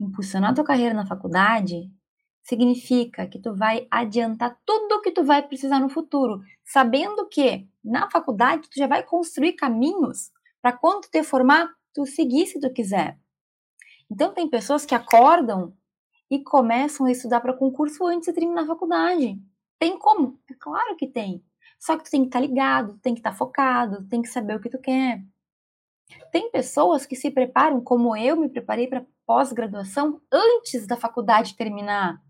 Impulsionar 0.00 0.54
tua 0.54 0.64
carreira 0.64 0.94
na 0.94 1.06
faculdade 1.06 1.90
significa 2.42 3.26
que 3.26 3.40
tu 3.40 3.54
vai 3.54 3.86
adiantar 3.90 4.56
tudo 4.64 4.96
o 4.96 5.00
que 5.02 5.10
tu 5.10 5.24
vai 5.24 5.42
precisar 5.42 5.80
no 5.80 5.88
futuro, 5.88 6.42
sabendo 6.64 7.26
que 7.28 7.66
na 7.84 8.10
faculdade 8.10 8.68
tu 8.68 8.78
já 8.78 8.86
vai 8.86 9.02
construir 9.02 9.54
caminhos 9.54 10.30
para 10.62 10.72
quando 10.72 11.02
tu 11.02 11.10
te 11.10 11.22
formar, 11.22 11.68
tu 11.92 12.06
seguir 12.06 12.46
se 12.46 12.60
tu 12.60 12.72
quiser. 12.72 13.18
Então 14.10 14.32
tem 14.32 14.48
pessoas 14.48 14.84
que 14.84 14.94
acordam 14.94 15.76
e 16.30 16.42
começam 16.42 17.06
a 17.06 17.10
estudar 17.10 17.40
para 17.40 17.52
concurso 17.52 18.06
antes 18.06 18.26
de 18.26 18.34
terminar 18.34 18.62
a 18.62 18.66
faculdade. 18.66 19.40
Tem 19.78 19.98
como? 19.98 20.38
É 20.50 20.54
claro 20.54 20.96
que 20.96 21.06
tem. 21.06 21.44
Só 21.78 21.96
que 21.96 22.04
tu 22.04 22.10
tem 22.10 22.22
que 22.22 22.28
estar 22.28 22.40
tá 22.40 22.46
ligado, 22.46 22.98
tem 22.98 23.14
que 23.14 23.20
estar 23.20 23.32
tá 23.32 23.36
focado, 23.36 24.06
tem 24.08 24.22
que 24.22 24.28
saber 24.28 24.56
o 24.56 24.60
que 24.60 24.70
tu 24.70 24.78
quer. 24.78 25.22
Tem 26.30 26.50
pessoas 26.50 27.06
que 27.06 27.16
se 27.16 27.30
preparam 27.30 27.80
como 27.80 28.16
eu 28.16 28.36
me 28.36 28.48
preparei 28.48 28.86
para 28.86 29.04
pós-graduação 29.26 30.20
antes 30.30 30.86
da 30.86 30.96
faculdade 30.96 31.56
terminar. 31.56 32.20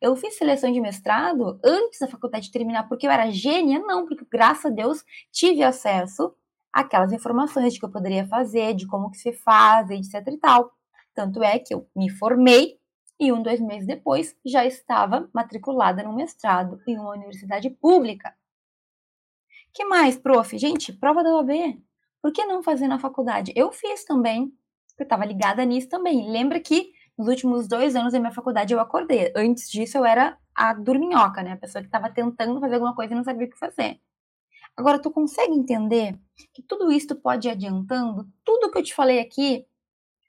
Eu 0.00 0.16
fiz 0.16 0.36
seleção 0.36 0.72
de 0.72 0.80
mestrado 0.80 1.58
antes 1.64 1.98
da 1.98 2.08
faculdade 2.08 2.50
terminar 2.50 2.88
porque 2.88 3.06
eu 3.06 3.10
era 3.10 3.30
gênia? 3.30 3.80
Não, 3.80 4.06
porque 4.06 4.24
graças 4.30 4.66
a 4.66 4.74
Deus 4.74 5.04
tive 5.30 5.62
acesso 5.62 6.34
àquelas 6.72 7.12
informações 7.12 7.72
de 7.72 7.78
que 7.78 7.84
eu 7.84 7.90
poderia 7.90 8.26
fazer, 8.26 8.74
de 8.74 8.86
como 8.86 9.10
que 9.10 9.18
se 9.18 9.32
faz, 9.32 9.90
etc 9.90 10.26
e 10.26 10.38
tal. 10.38 10.72
Tanto 11.14 11.42
é 11.42 11.58
que 11.58 11.74
eu 11.74 11.88
me 11.94 12.10
formei 12.10 12.78
e 13.18 13.32
um, 13.32 13.42
dois 13.42 13.60
meses 13.60 13.86
depois 13.86 14.36
já 14.44 14.66
estava 14.66 15.28
matriculada 15.32 16.02
no 16.02 16.14
mestrado 16.14 16.80
em 16.86 16.98
uma 16.98 17.12
universidade 17.12 17.70
pública. 17.70 18.34
que 19.72 19.84
mais, 19.84 20.16
prof? 20.16 20.56
Gente, 20.58 20.92
prova 20.92 21.22
da 21.22 21.34
OAB. 21.34 21.50
Por 22.24 22.32
que 22.32 22.42
não 22.46 22.62
fazer 22.62 22.88
na 22.88 22.98
faculdade? 22.98 23.52
Eu 23.54 23.70
fiz 23.70 24.02
também, 24.02 24.46
porque 24.88 25.02
eu 25.02 25.04
estava 25.04 25.26
ligada 25.26 25.62
nisso 25.62 25.90
também. 25.90 26.26
Lembra 26.30 26.58
que 26.58 26.90
nos 27.18 27.28
últimos 27.28 27.68
dois 27.68 27.94
anos 27.94 28.14
da 28.14 28.18
minha 28.18 28.32
faculdade 28.32 28.72
eu 28.72 28.80
acordei. 28.80 29.30
Antes 29.36 29.70
disso 29.70 29.98
eu 29.98 30.06
era 30.06 30.38
a 30.54 30.72
dorminhoca, 30.72 31.42
né? 31.42 31.52
A 31.52 31.56
pessoa 31.58 31.82
que 31.82 31.88
estava 31.88 32.08
tentando 32.08 32.58
fazer 32.60 32.76
alguma 32.76 32.94
coisa 32.94 33.12
e 33.12 33.14
não 33.14 33.24
sabia 33.24 33.46
o 33.46 33.50
que 33.50 33.58
fazer. 33.58 34.00
Agora, 34.74 34.98
tu 34.98 35.10
consegue 35.10 35.52
entender 35.52 36.18
que 36.54 36.62
tudo 36.62 36.90
isso 36.90 37.14
pode 37.14 37.46
ir 37.46 37.50
adiantando? 37.50 38.26
Tudo 38.42 38.70
que 38.70 38.78
eu 38.78 38.82
te 38.82 38.94
falei 38.94 39.20
aqui, 39.20 39.66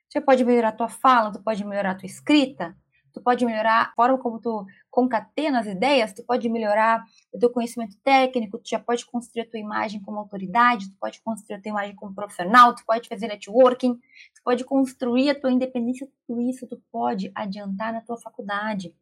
você 0.09 0.19
pode 0.19 0.43
melhorar 0.43 0.69
a 0.69 0.73
tua 0.73 0.89
fala, 0.89 1.31
tu 1.31 1.41
pode 1.41 1.63
melhorar 1.63 1.91
a 1.91 1.95
tua 1.95 2.07
escrita, 2.07 2.75
tu 3.15 3.21
pode 3.21 3.45
melhorar 3.45 3.81
a 3.81 3.93
forma 3.95 4.17
como 4.17 4.39
tu 4.39 4.65
concatena 4.91 5.61
as 5.61 5.67
ideias, 5.67 6.11
tu 6.13 6.21
pode 6.23 6.49
melhorar 6.49 7.01
o 7.33 7.39
teu 7.39 7.49
conhecimento 7.49 7.97
técnico, 8.03 8.59
tu 8.59 8.69
já 8.69 8.77
pode 8.77 9.05
construir 9.05 9.43
a 9.43 9.49
tua 9.49 9.59
imagem 9.59 10.01
como 10.01 10.19
autoridade, 10.19 10.89
tu 10.91 10.97
pode 10.99 11.21
construir 11.21 11.55
a 11.55 11.61
tua 11.61 11.69
imagem 11.69 11.95
como 11.95 12.13
profissional, 12.13 12.75
tu 12.75 12.85
pode 12.85 13.07
fazer 13.07 13.27
networking, 13.27 13.95
tu 13.95 14.43
pode 14.43 14.65
construir 14.65 15.29
a 15.29 15.39
tua 15.39 15.51
independência, 15.51 16.07
tudo 16.27 16.41
isso 16.41 16.67
tu 16.67 16.81
pode 16.91 17.31
adiantar 17.33 17.93
na 17.93 18.01
tua 18.01 18.17
faculdade. 18.17 18.93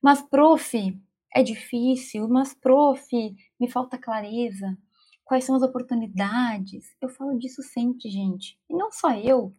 Mas, 0.00 0.22
prof, 0.22 0.96
é 1.34 1.42
difícil, 1.42 2.28
mas, 2.28 2.54
prof, 2.54 3.36
me 3.58 3.68
falta 3.68 3.98
clareza. 3.98 4.78
Quais 5.24 5.44
são 5.44 5.56
as 5.56 5.62
oportunidades? 5.62 6.94
Eu 7.00 7.08
falo 7.08 7.36
disso 7.36 7.62
sempre, 7.62 8.08
gente. 8.08 8.58
E 8.70 8.74
não 8.74 8.92
só 8.92 9.12
eu. 9.14 9.52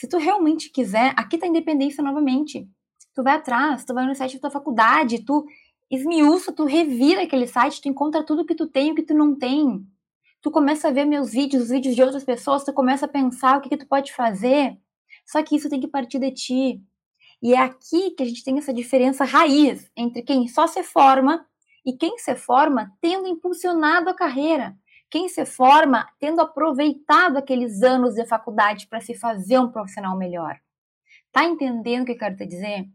Se 0.00 0.08
tu 0.08 0.16
realmente 0.16 0.70
quiser, 0.70 1.12
aqui 1.14 1.36
tá 1.36 1.44
a 1.44 1.48
independência 1.48 2.02
novamente 2.02 2.66
tu 3.14 3.22
vai 3.22 3.34
atrás, 3.34 3.84
tu 3.84 3.92
vai 3.92 4.06
no 4.06 4.14
site 4.14 4.36
da 4.36 4.40
tua 4.40 4.50
faculdade, 4.50 5.22
tu 5.26 5.44
esmiuça, 5.90 6.50
tu 6.52 6.64
revira 6.64 7.22
aquele 7.22 7.46
site, 7.46 7.82
tu 7.82 7.88
encontra 7.88 8.24
tudo 8.24 8.46
que 8.46 8.54
tu 8.54 8.66
tem 8.66 8.88
e 8.88 8.92
o 8.92 8.94
que 8.94 9.02
tu 9.02 9.12
não 9.12 9.36
tem. 9.36 9.86
Tu 10.40 10.50
começa 10.50 10.88
a 10.88 10.90
ver 10.90 11.04
meus 11.04 11.32
vídeos, 11.32 11.64
os 11.64 11.68
vídeos 11.68 11.94
de 11.94 12.02
outras 12.02 12.24
pessoas, 12.24 12.64
tu 12.64 12.72
começa 12.72 13.04
a 13.04 13.08
pensar 13.08 13.58
o 13.58 13.60
que, 13.60 13.68
que 13.68 13.76
tu 13.76 13.86
pode 13.86 14.10
fazer. 14.14 14.74
Só 15.26 15.42
que 15.42 15.54
isso 15.54 15.68
tem 15.68 15.78
que 15.78 15.86
partir 15.86 16.18
de 16.18 16.30
ti. 16.30 16.82
E 17.42 17.52
é 17.52 17.58
aqui 17.58 18.12
que 18.12 18.22
a 18.22 18.26
gente 18.26 18.42
tem 18.42 18.56
essa 18.56 18.72
diferença 18.72 19.26
raiz 19.26 19.90
entre 19.94 20.22
quem 20.22 20.48
só 20.48 20.66
se 20.66 20.82
forma 20.82 21.44
e 21.84 21.92
quem 21.92 22.16
se 22.16 22.34
forma 22.36 22.90
tendo 23.02 23.28
impulsionado 23.28 24.08
a 24.08 24.14
carreira. 24.14 24.74
Quem 25.10 25.28
se 25.28 25.44
forma 25.44 26.08
tendo 26.20 26.40
aproveitado 26.40 27.36
aqueles 27.36 27.82
anos 27.82 28.14
de 28.14 28.24
faculdade 28.26 28.86
para 28.86 29.00
se 29.00 29.14
fazer 29.14 29.58
um 29.58 29.70
profissional 29.70 30.16
melhor. 30.16 30.56
Tá 31.32 31.44
entendendo 31.44 32.02
o 32.02 32.06
que 32.06 32.12
eu 32.12 32.18
quero 32.18 32.36
te 32.36 32.46
dizer? 32.46 32.86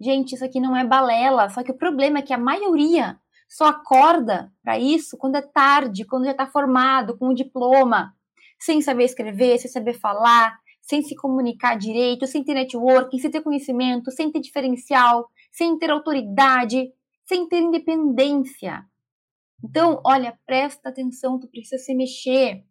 Gente, 0.00 0.34
isso 0.34 0.44
aqui 0.44 0.58
não 0.58 0.76
é 0.76 0.84
balela, 0.84 1.48
só 1.48 1.62
que 1.62 1.70
o 1.70 1.76
problema 1.76 2.18
é 2.18 2.22
que 2.22 2.32
a 2.32 2.38
maioria 2.38 3.18
só 3.48 3.66
acorda 3.66 4.52
para 4.62 4.78
isso 4.78 5.16
quando 5.16 5.36
é 5.36 5.42
tarde, 5.42 6.04
quando 6.04 6.24
já 6.24 6.32
está 6.32 6.46
formado, 6.46 7.16
com 7.16 7.26
o 7.26 7.30
um 7.30 7.34
diploma, 7.34 8.14
sem 8.58 8.82
saber 8.82 9.04
escrever, 9.04 9.58
sem 9.58 9.70
saber 9.70 9.94
falar, 9.94 10.58
sem 10.80 11.02
se 11.02 11.14
comunicar 11.14 11.76
direito, 11.76 12.26
sem 12.26 12.42
ter 12.42 12.54
networking, 12.54 13.18
sem 13.18 13.30
ter 13.30 13.42
conhecimento, 13.42 14.10
sem 14.10 14.30
ter 14.30 14.40
diferencial, 14.40 15.28
sem 15.52 15.78
ter 15.78 15.90
autoridade, 15.90 16.92
sem 17.24 17.48
ter 17.48 17.60
independência. 17.60 18.84
Então, 19.62 20.00
olha, 20.04 20.38
presta 20.46 20.88
atenção, 20.88 21.38
tu 21.38 21.48
precisa 21.48 21.82
se 21.82 21.94
mexer. 21.94 22.64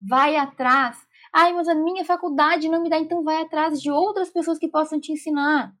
Vai 0.00 0.36
atrás. 0.36 0.98
Ai, 1.32 1.52
mas 1.52 1.68
a 1.68 1.74
minha 1.74 2.04
faculdade 2.04 2.68
não 2.68 2.82
me 2.82 2.90
dá, 2.90 2.98
então 2.98 3.22
vai 3.22 3.42
atrás 3.42 3.80
de 3.80 3.90
outras 3.90 4.30
pessoas 4.30 4.58
que 4.58 4.68
possam 4.68 5.00
te 5.00 5.12
ensinar 5.12 5.74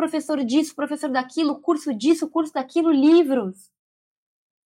professor 0.00 0.42
disso, 0.42 0.74
professor 0.74 1.10
daquilo, 1.10 1.60
curso 1.60 1.94
disso, 1.94 2.30
curso 2.30 2.54
daquilo, 2.54 2.90
livros. 2.90 3.70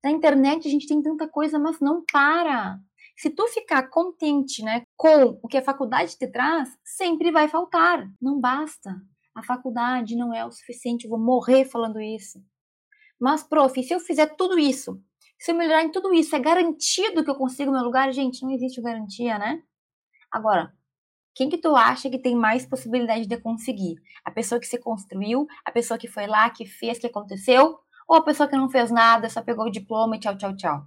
Na 0.05 0.13
internet 0.13 0.69
a 0.69 0.71
gente 0.71 0.87
tem 0.87 1.03
tanta 1.03 1.27
coisa, 1.27 1.59
mas 1.59 1.81
não 1.81 2.05
para. 2.13 2.79
Se 3.17 3.31
tu 3.31 3.49
ficar 3.49 3.89
contente, 3.89 4.63
né, 4.63 4.85
com 4.97 5.41
o 5.43 5.49
que 5.49 5.57
a 5.57 5.63
faculdade 5.63 6.17
te 6.17 6.29
traz, 6.29 6.69
sempre 6.85 7.33
vai 7.33 7.49
faltar. 7.49 8.09
Não 8.23 8.39
basta. 8.39 8.95
A 9.35 9.43
faculdade 9.43 10.15
não 10.15 10.33
é 10.33 10.47
o 10.47 10.53
suficiente, 10.53 11.05
eu 11.05 11.11
vou 11.11 11.19
morrer 11.19 11.65
falando 11.65 12.01
isso. 12.01 12.41
Mas, 13.19 13.43
prof, 13.43 13.83
se 13.83 13.93
eu 13.93 13.99
fizer 13.99 14.37
tudo 14.37 14.57
isso, 14.57 15.03
se 15.45 15.51
eu 15.51 15.55
melhorar 15.55 15.83
em 15.83 15.93
tudo 15.93 16.15
isso, 16.15 16.35
é 16.35 16.39
garantido 16.39 17.23
que 17.23 17.31
eu 17.31 17.35
consigo 17.35 17.71
meu 17.71 17.83
lugar? 17.83 18.11
Gente, 18.15 18.43
não 18.43 18.51
existe 18.51 18.81
garantia, 18.81 19.39
né? 19.39 19.63
Agora, 20.33 20.73
quem 21.35 21.51
que 21.51 21.59
tu 21.59 21.77
acha 21.77 22.09
que 22.09 22.19
tem 22.19 22.35
mais 22.35 22.65
possibilidade 22.65 23.27
de 23.27 23.37
conseguir? 23.37 23.97
A 24.25 24.31
pessoa 24.31 24.59
que 24.59 24.67
se 24.67 24.79
construiu, 24.79 25.47
a 25.63 25.71
pessoa 25.71 25.99
que 25.99 26.09
foi 26.09 26.27
lá, 26.27 26.49
que 26.49 26.65
fez, 26.65 26.99
que 26.99 27.07
aconteceu, 27.07 27.79
ou 28.09 28.17
a 28.17 28.23
pessoa 28.23 28.49
que 28.49 28.57
não 28.57 28.71
fez 28.71 28.91
nada, 28.91 29.29
só 29.29 29.43
pegou 29.43 29.67
o 29.67 29.71
diploma 29.71 30.17
e 30.17 30.19
tchau, 30.19 30.35
tchau, 30.35 30.57
tchau? 30.57 30.87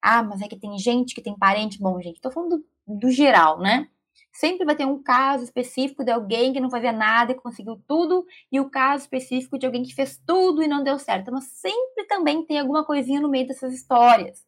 Ah, 0.00 0.22
mas 0.22 0.40
é 0.40 0.48
que 0.48 0.58
tem 0.58 0.78
gente 0.78 1.14
que 1.14 1.20
tem 1.20 1.36
parente. 1.36 1.78
Bom, 1.78 2.00
gente, 2.00 2.22
tô 2.22 2.30
falando 2.30 2.64
do, 2.86 3.00
do 3.00 3.10
geral, 3.10 3.60
né? 3.60 3.90
Sempre 4.32 4.64
vai 4.64 4.74
ter 4.74 4.84
um 4.84 5.02
caso 5.02 5.44
específico 5.44 6.04
de 6.04 6.10
alguém 6.10 6.52
que 6.52 6.60
não 6.60 6.70
fazia 6.70 6.92
nada 6.92 7.32
e 7.32 7.36
conseguiu 7.36 7.80
tudo, 7.86 8.26
e 8.50 8.60
o 8.60 8.70
caso 8.70 9.04
específico 9.04 9.58
de 9.58 9.66
alguém 9.66 9.82
que 9.82 9.94
fez 9.94 10.20
tudo 10.26 10.62
e 10.62 10.68
não 10.68 10.82
deu 10.82 10.98
certo. 10.98 11.30
Mas 11.32 11.44
sempre 11.44 12.04
também 12.08 12.44
tem 12.44 12.58
alguma 12.58 12.84
coisinha 12.84 13.20
no 13.20 13.28
meio 13.28 13.46
dessas 13.46 13.72
histórias. 13.72 14.44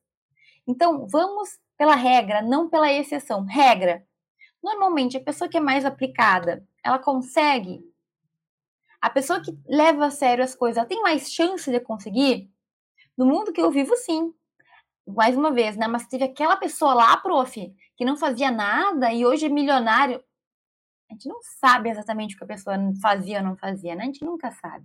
Então, 0.66 1.06
vamos 1.06 1.58
pela 1.76 1.94
regra, 1.94 2.42
não 2.42 2.68
pela 2.68 2.92
exceção. 2.92 3.44
Regra: 3.44 4.04
Normalmente, 4.62 5.16
a 5.16 5.22
pessoa 5.22 5.48
que 5.48 5.56
é 5.56 5.60
mais 5.60 5.84
aplicada, 5.84 6.66
ela 6.84 6.98
consegue. 6.98 7.80
A 9.00 9.08
pessoa 9.08 9.40
que 9.40 9.56
leva 9.66 10.06
a 10.06 10.10
sério 10.10 10.42
as 10.42 10.54
coisas, 10.54 10.78
ela 10.78 10.86
tem 10.86 11.00
mais 11.02 11.30
chance 11.30 11.70
de 11.70 11.78
conseguir? 11.78 12.50
No 13.16 13.24
mundo 13.24 13.52
que 13.52 13.60
eu 13.60 13.70
vivo, 13.70 13.96
sim. 13.96 14.34
Mais 15.06 15.36
uma 15.36 15.52
vez, 15.52 15.76
né? 15.76 15.86
Mas 15.86 16.06
teve 16.06 16.24
aquela 16.24 16.56
pessoa 16.56 16.94
lá, 16.94 17.16
prof, 17.16 17.74
que 17.96 18.04
não 18.04 18.16
fazia 18.16 18.50
nada 18.50 19.12
e 19.12 19.24
hoje 19.24 19.46
é 19.46 19.48
milionário. 19.48 20.22
A 21.08 21.14
gente 21.14 21.28
não 21.28 21.38
sabe 21.60 21.88
exatamente 21.88 22.34
o 22.34 22.38
que 22.38 22.44
a 22.44 22.48
pessoa 22.48 22.76
fazia 23.00 23.38
ou 23.38 23.44
não 23.44 23.56
fazia, 23.56 23.94
né? 23.94 24.02
A 24.02 24.06
gente 24.06 24.24
nunca 24.24 24.50
sabe. 24.50 24.84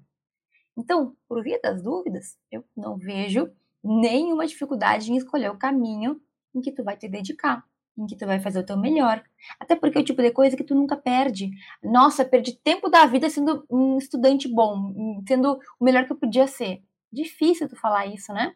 Então, 0.78 1.16
por 1.28 1.44
via 1.44 1.60
das 1.62 1.82
dúvidas, 1.82 2.38
eu 2.52 2.64
não 2.78 2.98
vejo 2.98 3.52
nenhuma 3.84 4.46
dificuldade 4.46 5.12
em 5.12 5.18
escolher 5.18 5.50
o 5.50 5.58
caminho 5.58 6.22
em 6.54 6.62
que 6.62 6.72
tu 6.72 6.84
vai 6.84 6.96
te 6.96 7.08
dedicar 7.08 7.66
em 7.98 8.06
que 8.06 8.16
tu 8.16 8.26
vai 8.26 8.40
fazer 8.40 8.60
o 8.60 8.66
teu 8.66 8.78
melhor. 8.78 9.24
Até 9.60 9.76
porque 9.76 9.98
é 9.98 10.02
o 10.02 10.04
tipo 10.04 10.22
de 10.22 10.32
coisa 10.32 10.56
que 10.56 10.64
tu 10.64 10.76
nunca 10.76 10.96
perde. 10.96 11.52
Nossa, 11.84 12.26
perdi 12.26 12.54
tempo 12.54 12.90
da 12.90 13.06
vida 13.06 13.30
sendo 13.30 13.66
um 13.70 13.98
estudante 13.98 14.48
bom, 14.48 15.22
sendo 15.28 15.60
o 15.80 15.84
melhor 15.84 16.06
que 16.06 16.12
eu 16.12 16.18
podia 16.18 16.48
ser. 16.48 16.84
Difícil 17.12 17.68
tu 17.68 17.76
falar 17.76 18.06
isso, 18.08 18.34
né? 18.34 18.56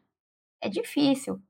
É 0.61 0.69
difícil. 0.69 1.41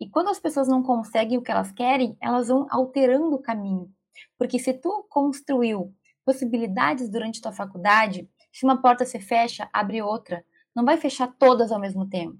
E 0.00 0.08
quando 0.08 0.28
as 0.28 0.38
pessoas 0.38 0.68
não 0.68 0.82
conseguem 0.82 1.38
o 1.38 1.42
que 1.42 1.50
elas 1.50 1.72
querem, 1.72 2.16
elas 2.20 2.48
vão 2.48 2.66
alterando 2.70 3.34
o 3.34 3.42
caminho. 3.42 3.92
Porque 4.36 4.58
se 4.58 4.72
tu 4.74 5.06
construiu 5.08 5.94
possibilidades 6.24 7.08
durante 7.08 7.40
tua 7.40 7.52
faculdade, 7.52 8.28
se 8.52 8.64
uma 8.64 8.80
porta 8.80 9.04
se 9.04 9.18
fecha, 9.18 9.68
abre 9.72 10.02
outra. 10.02 10.44
Não 10.74 10.84
vai 10.84 10.96
fechar 10.96 11.28
todas 11.38 11.72
ao 11.72 11.80
mesmo 11.80 12.08
tempo. 12.08 12.38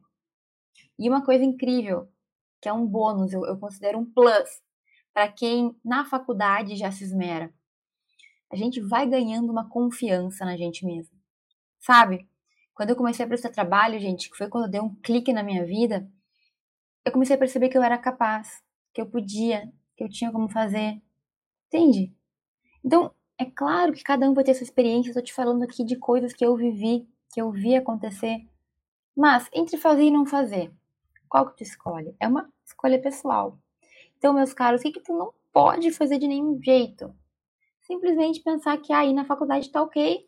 E 0.99 1.09
uma 1.09 1.25
coisa 1.25 1.45
incrível, 1.45 2.09
que 2.61 2.69
é 2.69 2.73
um 2.73 2.87
bônus, 2.87 3.33
eu, 3.33 3.45
eu 3.47 3.59
considero 3.59 3.99
um 3.99 4.05
plus, 4.05 4.61
para 5.13 5.31
quem 5.31 5.75
na 5.85 6.05
faculdade 6.05 6.77
já 6.77 6.91
se 6.91 7.05
esmera. 7.05 7.53
A 8.51 8.57
gente 8.57 8.81
vai 8.81 9.07
ganhando 9.07 9.51
uma 9.51 9.69
confiança 9.69 10.45
na 10.45 10.57
gente 10.57 10.85
mesmo. 10.85 11.17
sabe? 11.79 12.29
Quando 12.75 12.91
eu 12.91 12.97
comecei 12.97 13.25
a 13.25 13.29
prestar 13.29 13.51
trabalho, 13.51 13.99
gente, 13.99 14.31
que 14.31 14.37
foi 14.37 14.49
quando 14.49 14.71
deu 14.71 14.85
um 14.85 14.95
clique 15.03 15.33
na 15.33 15.43
minha 15.43 15.65
vida, 15.65 16.09
eu 17.09 17.13
comecei 17.13 17.35
a 17.35 17.39
perceber 17.39 17.69
que 17.69 17.79
eu 17.79 17.83
era 17.83 17.99
capaz, 17.99 18.63
que 18.93 19.01
eu 19.01 19.07
podia, 19.07 19.73
que 19.97 20.05
eu 20.05 20.09
tinha 20.09 20.31
como 20.31 20.49
fazer. 20.49 21.01
Entende? 21.67 22.15
Então, 22.85 23.13
é 23.39 23.45
claro 23.45 23.93
que 23.93 24.03
cada 24.03 24.29
um 24.29 24.35
vai 24.35 24.45
ter 24.45 24.55
sua 24.55 24.65
experiência, 24.65 25.11
estou 25.11 25.23
te 25.23 25.33
falando 25.33 25.63
aqui 25.63 25.85
de 25.85 25.97
coisas 25.97 26.33
que 26.33 26.45
eu 26.45 26.55
vivi, 26.57 27.09
que 27.33 27.41
eu 27.41 27.51
vi 27.51 27.75
acontecer. 27.75 28.47
Mas, 29.17 29.49
entre 29.53 29.77
fazer 29.77 30.05
e 30.05 30.11
não 30.11 30.27
fazer, 30.27 30.71
qual 31.29 31.49
que 31.51 31.57
tu 31.57 31.63
escolhe? 31.63 32.15
É 32.21 32.29
uma 32.29 32.49
escolha 32.65 33.01
pessoal. 33.01 33.59
Então, 34.17 34.33
meus 34.33 34.53
caros, 34.53 34.81
o 34.81 34.85
que, 34.85 34.93
que 34.93 35.01
tu 35.01 35.17
não 35.17 35.33
pode 35.53 35.91
fazer 35.91 36.19
de 36.19 36.29
nenhum 36.29 36.61
jeito? 36.63 37.15
Simplesmente 37.81 38.43
pensar 38.43 38.77
que 38.79 38.93
aí 38.93 39.13
na 39.15 39.25
faculdade 39.25 39.71
tá 39.71 39.83
ok, 39.83 40.27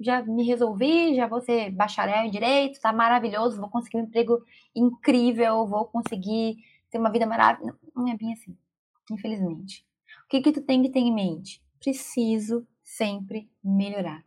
já 0.00 0.22
me 0.22 0.44
resolvi, 0.44 1.14
já 1.14 1.26
vou 1.26 1.40
ser 1.40 1.70
bacharel 1.70 2.26
em 2.26 2.30
direito, 2.30 2.80
tá 2.80 2.92
maravilhoso, 2.92 3.60
vou 3.60 3.68
conseguir 3.68 3.98
um 3.98 4.04
emprego 4.04 4.44
incrível, 4.74 5.66
vou 5.66 5.84
conseguir 5.86 6.56
ter 6.90 6.98
uma 6.98 7.10
vida 7.10 7.26
maravilhosa. 7.26 7.78
Não 7.94 8.08
é 8.08 8.16
bem 8.16 8.32
assim, 8.32 8.56
infelizmente. 9.10 9.86
O 10.24 10.28
que 10.28 10.40
que 10.40 10.52
tu 10.52 10.62
tem 10.62 10.82
que 10.82 10.90
ter 10.90 11.00
em 11.00 11.14
mente? 11.14 11.62
Preciso 11.78 12.66
sempre 12.82 13.48
melhorar. 13.62 14.24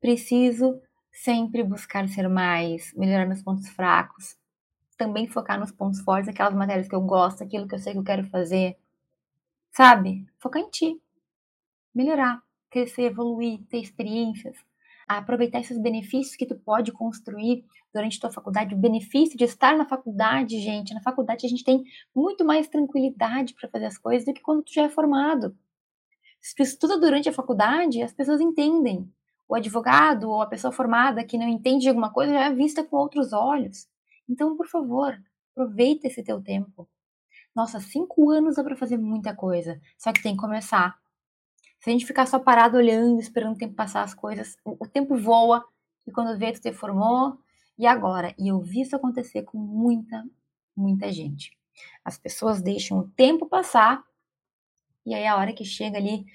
Preciso 0.00 0.80
sempre 1.10 1.62
buscar 1.62 2.08
ser 2.08 2.28
mais, 2.28 2.92
melhorar 2.94 3.26
meus 3.26 3.42
pontos 3.42 3.68
fracos, 3.68 4.36
também 4.96 5.26
focar 5.26 5.58
nos 5.58 5.72
pontos 5.72 6.00
fortes, 6.00 6.28
aquelas 6.28 6.54
matérias 6.54 6.88
que 6.88 6.94
eu 6.94 7.00
gosto, 7.00 7.42
aquilo 7.42 7.66
que 7.66 7.74
eu 7.74 7.78
sei 7.78 7.92
que 7.92 7.98
eu 7.98 8.04
quero 8.04 8.24
fazer. 8.24 8.76
Sabe? 9.72 10.26
Focar 10.38 10.62
em 10.62 10.70
ti. 10.70 11.00
Melhorar, 11.94 12.42
crescer, 12.70 13.02
evoluir, 13.04 13.62
ter 13.68 13.78
experiências, 13.78 14.56
aproveitar 15.06 15.60
esses 15.60 15.78
benefícios 15.78 16.36
que 16.36 16.46
tu 16.46 16.56
pode 16.56 16.90
construir 16.92 17.64
durante 17.92 18.18
tua 18.18 18.30
faculdade, 18.30 18.74
o 18.74 18.78
benefício 18.78 19.38
de 19.38 19.44
estar 19.44 19.76
na 19.76 19.86
faculdade, 19.86 20.60
gente. 20.60 20.92
Na 20.92 21.00
faculdade 21.00 21.46
a 21.46 21.48
gente 21.48 21.64
tem 21.64 21.84
muito 22.14 22.44
mais 22.44 22.68
tranquilidade 22.68 23.54
para 23.54 23.68
fazer 23.68 23.86
as 23.86 23.96
coisas 23.98 24.26
do 24.26 24.34
que 24.34 24.42
quando 24.42 24.64
tu 24.64 24.72
já 24.72 24.82
é 24.82 24.88
formado. 24.88 25.56
Se 26.40 26.54
tu 26.54 26.62
estuda 26.62 26.98
durante 26.98 27.28
a 27.28 27.32
faculdade, 27.32 28.02
as 28.02 28.12
pessoas 28.12 28.40
entendem. 28.40 29.10
O 29.48 29.54
advogado 29.54 30.28
ou 30.28 30.42
a 30.42 30.46
pessoa 30.46 30.72
formada 30.72 31.24
que 31.24 31.38
não 31.38 31.48
entende 31.48 31.82
de 31.82 31.88
alguma 31.88 32.12
coisa 32.12 32.32
já 32.32 32.44
é 32.46 32.52
vista 32.52 32.82
com 32.82 32.96
outros 32.96 33.32
olhos. 33.32 33.88
Então, 34.28 34.56
por 34.56 34.66
favor, 34.66 35.16
aproveita 35.52 36.08
esse 36.08 36.22
teu 36.22 36.42
tempo. 36.42 36.88
Nossa, 37.54 37.80
cinco 37.80 38.28
anos 38.30 38.56
dá 38.56 38.64
para 38.64 38.76
fazer 38.76 38.98
muita 38.98 39.34
coisa, 39.34 39.80
só 39.96 40.12
que 40.12 40.22
tem 40.22 40.34
que 40.34 40.40
começar. 40.40 40.98
Se 41.86 41.90
a 41.90 41.92
gente 41.92 42.04
ficar 42.04 42.26
só 42.26 42.40
parado 42.40 42.76
olhando, 42.76 43.20
esperando 43.20 43.54
o 43.54 43.56
tempo 43.56 43.74
passar 43.74 44.02
as 44.02 44.12
coisas, 44.12 44.56
o 44.64 44.88
tempo 44.88 45.16
voa 45.16 45.64
e 46.04 46.10
quando 46.10 46.36
vê, 46.36 46.50
tu 46.50 46.60
te 46.60 46.72
formou 46.72 47.38
e 47.78 47.86
agora. 47.86 48.34
E 48.36 48.48
eu 48.48 48.58
vi 48.58 48.80
isso 48.80 48.96
acontecer 48.96 49.44
com 49.44 49.56
muita, 49.56 50.24
muita 50.76 51.12
gente. 51.12 51.56
As 52.04 52.18
pessoas 52.18 52.60
deixam 52.60 52.98
o 52.98 53.08
tempo 53.10 53.46
passar 53.46 54.02
e 55.06 55.14
aí 55.14 55.24
a 55.28 55.36
hora 55.36 55.52
que 55.52 55.64
chega 55.64 55.96
ali, 55.96 56.26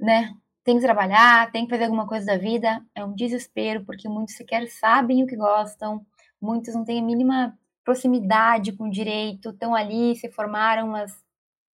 né, 0.00 0.34
tem 0.64 0.76
que 0.76 0.82
trabalhar, 0.82 1.52
tem 1.52 1.66
que 1.66 1.70
fazer 1.70 1.84
alguma 1.84 2.06
coisa 2.06 2.24
da 2.24 2.38
vida, 2.38 2.82
é 2.94 3.04
um 3.04 3.14
desespero, 3.14 3.84
porque 3.84 4.08
muitos 4.08 4.36
sequer 4.36 4.66
sabem 4.70 5.22
o 5.22 5.26
que 5.26 5.36
gostam, 5.36 6.02
muitos 6.40 6.74
não 6.74 6.86
têm 6.86 7.00
a 7.00 7.04
mínima 7.04 7.58
proximidade 7.84 8.72
com 8.72 8.84
o 8.84 8.90
direito, 8.90 9.50
estão 9.50 9.74
ali, 9.74 10.16
se 10.16 10.30
formaram, 10.30 10.88
mas 10.88 11.12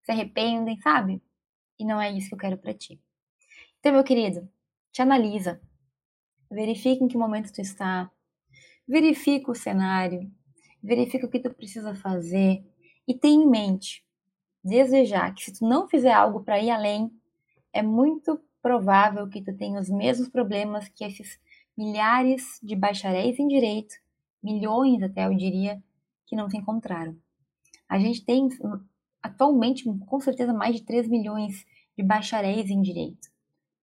se 0.05 0.12
arrependem, 0.12 0.81
sabe? 0.81 1.20
E 1.81 1.85
não 1.85 2.01
é 2.01 2.12
isso 2.12 2.29
que 2.29 2.35
eu 2.35 2.38
quero 2.38 2.59
para 2.59 2.75
ti. 2.75 3.01
Então, 3.79 3.93
meu 3.93 4.05
querido, 4.05 4.47
te 4.93 5.01
analisa. 5.01 5.61
Verifica 6.51 7.03
em 7.03 7.09
que 7.09 7.16
momento 7.16 7.53
tu 7.53 7.61
está. 7.61 8.11
Verifica 8.87 9.51
o 9.51 9.55
cenário. 9.55 10.31
Verifica 10.83 11.27
o 11.27 11.31
que 11.31 11.40
tu 11.40 11.53
precisa 11.55 11.95
fazer. 11.95 12.62
E 13.09 13.14
tenha 13.14 13.43
em 13.43 13.49
mente, 13.49 14.05
desejar 14.62 15.35
que 15.35 15.45
se 15.45 15.59
tu 15.59 15.66
não 15.66 15.88
fizer 15.88 16.12
algo 16.12 16.45
para 16.45 16.62
ir 16.62 16.71
além, 16.71 17.11
é 17.73 17.83
muito 17.83 18.38
provável 18.61 19.27
que 19.29 19.43
tu 19.43 19.57
tenha 19.57 19.81
os 19.81 19.88
mesmos 19.88 20.29
problemas 20.29 20.87
que 20.88 21.03
esses 21.03 21.40
milhares 21.77 22.61
de 22.62 22.77
bacharéis 22.77 23.38
em 23.38 23.49
direito 23.49 23.95
milhões 24.43 25.03
até 25.03 25.27
eu 25.27 25.35
diria, 25.35 25.83
que 26.27 26.37
não 26.37 26.49
se 26.49 26.57
encontraram. 26.57 27.16
A 27.88 27.99
gente 27.99 28.25
tem 28.25 28.49
atualmente, 29.22 29.85
com 29.85 30.20
certeza, 30.20 30.52
mais 30.52 30.76
de 30.76 30.83
3 30.83 31.09
milhões 31.09 31.66
de 31.96 32.02
bacharéis 32.02 32.70
em 32.70 32.80
direito, 32.80 33.28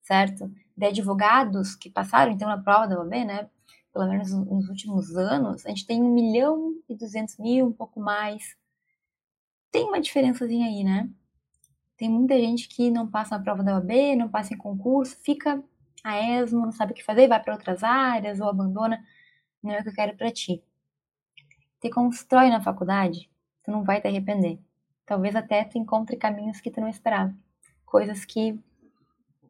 certo? 0.02 0.52
De 0.76 0.86
advogados 0.86 1.76
que 1.76 1.90
passaram, 1.90 2.32
então, 2.32 2.48
na 2.48 2.58
prova 2.58 2.88
da 2.88 3.00
OAB, 3.00 3.26
né? 3.26 3.50
Pelo 3.94 4.08
menos 4.10 4.32
nos 4.32 4.70
últimos 4.70 5.16
anos, 5.16 5.66
a 5.66 5.70
gente 5.70 5.86
tem 5.86 6.02
1 6.02 6.14
milhão 6.14 6.76
e 6.88 6.96
200 6.96 7.38
mil, 7.38 7.68
um 7.68 7.74
pouco 7.74 8.00
mais. 8.00 8.56
Tem 9.72 9.86
uma 9.86 10.00
diferençazinha 10.00 10.68
aí, 10.68 10.84
né? 10.84 11.10
Tem 11.98 12.10
muita 12.10 12.36
gente 12.40 12.68
que 12.68 12.92
não 12.92 13.10
passa 13.10 13.38
na 13.38 13.44
prova 13.44 13.64
da 13.64 13.74
OAB, 13.74 14.16
não 14.18 14.30
passa 14.30 14.54
em 14.54 14.58
concurso, 14.58 15.18
fica 15.24 15.64
a 16.04 16.22
esmo, 16.22 16.66
não 16.66 16.72
sabe 16.72 16.92
o 16.92 16.96
que 16.96 17.04
fazer, 17.04 17.28
vai 17.28 17.42
para 17.42 17.54
outras 17.54 17.84
áreas 17.84 18.40
ou 18.40 18.48
abandona 18.48 19.04
não 19.62 19.74
é 19.74 19.80
o 19.80 19.84
que 19.84 19.90
eu 19.90 19.94
quero 19.94 20.18
para 20.18 20.32
ti. 20.32 20.64
Te 21.82 21.90
constrói 21.90 22.50
na 22.50 22.62
faculdade, 22.62 23.30
tu 23.64 23.72
não 23.72 23.84
vai 23.84 24.02
te 24.02 24.08
arrepender. 24.08 24.60
Talvez 25.08 25.36
até 25.36 25.64
tu 25.64 25.80
encontre 25.80 26.16
caminhos 26.16 26.62
que 26.62 26.70
tu 26.70 26.80
não 26.80 26.88
esperava. 26.88 27.34
Coisas 27.84 28.26
que, 28.26 28.60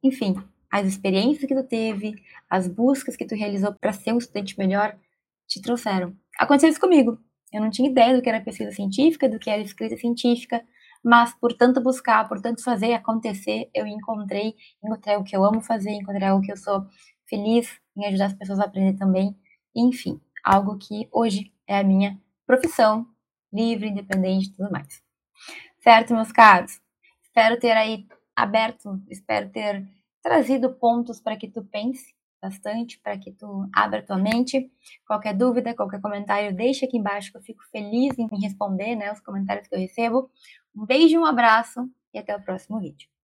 enfim, 0.02 0.36
as 0.72 0.88
experiências 0.88 1.46
que 1.46 1.54
tu 1.56 1.64
teve, 1.64 2.16
as 2.50 2.68
buscas 2.68 3.18
que 3.18 3.26
tu 3.26 3.36
realizou 3.36 3.74
para 3.74 3.92
ser 3.92 4.14
um 4.14 4.18
estudante 4.18 4.58
melhor, 4.58 4.98
te 5.46 5.62
trouxeram. 5.62 6.16
Aconteceu 6.40 6.70
isso 6.70 6.80
comigo. 6.80 7.18
Eu 7.52 7.60
não 7.60 7.70
tinha 7.70 7.90
ideia 7.90 8.16
do 8.16 8.22
que 8.22 8.30
era 8.30 8.40
pesquisa 8.40 8.72
científica, 8.72 9.28
do 9.28 9.40
que 9.40 9.50
era 9.50 9.62
escrita 9.62 9.98
científica, 9.98 10.64
mas 11.04 11.34
por 11.34 11.52
tanto 11.54 11.82
buscar, 11.82 12.28
por 12.30 12.40
tanto 12.42 12.64
fazer 12.64 12.94
acontecer, 12.94 13.70
eu 13.74 13.86
encontrei, 13.86 14.56
encontrei 14.84 15.16
o 15.18 15.24
que 15.24 15.36
eu 15.36 15.44
amo 15.44 15.62
fazer, 15.62 15.92
encontrei 15.92 16.28
algo 16.28 16.46
que 16.46 16.52
eu 16.52 16.58
sou 16.58 16.86
feliz 17.26 17.70
em 17.96 18.06
ajudar 18.06 18.28
as 18.28 18.34
pessoas 18.34 18.60
a 18.60 18.66
aprender 18.66 18.98
também 18.98 19.36
enfim, 19.78 20.20
algo 20.44 20.78
que 20.78 21.08
hoje 21.12 21.54
é 21.68 21.78
a 21.78 21.84
minha 21.84 22.20
profissão, 22.46 23.06
livre, 23.54 23.88
independente 23.88 24.48
e 24.48 24.54
tudo 24.54 24.72
mais. 24.72 25.04
Certo, 25.80 26.14
meus 26.14 26.32
caros? 26.32 26.80
Espero 27.24 27.60
ter 27.60 27.72
aí 27.72 28.06
aberto, 28.36 29.02
espero 29.10 29.50
ter 29.50 29.88
trazido 30.22 30.74
pontos 30.74 31.20
para 31.20 31.38
que 31.38 31.48
tu 31.48 31.64
pense 31.64 32.16
bastante, 32.42 33.00
para 33.00 33.18
que 33.18 33.32
tu 33.32 33.68
abra 33.74 34.06
tua 34.06 34.18
mente. 34.18 34.72
Qualquer 35.06 35.34
dúvida, 35.34 35.74
qualquer 35.74 36.02
comentário, 36.02 36.56
deixa 36.56 36.86
aqui 36.86 36.98
embaixo 36.98 37.32
que 37.32 37.38
eu 37.38 37.42
fico 37.42 37.64
feliz 37.72 38.18
em 38.18 38.28
responder, 38.42 38.96
né, 38.96 39.12
os 39.12 39.20
comentários 39.20 39.68
que 39.68 39.76
eu 39.76 39.80
recebo. 39.80 40.30
Um 40.76 40.86
beijo, 40.86 41.20
um 41.20 41.26
abraço 41.26 41.90
e 42.14 42.20
até 42.20 42.36
o 42.36 42.42
próximo 42.42 42.80
vídeo. 42.80 43.17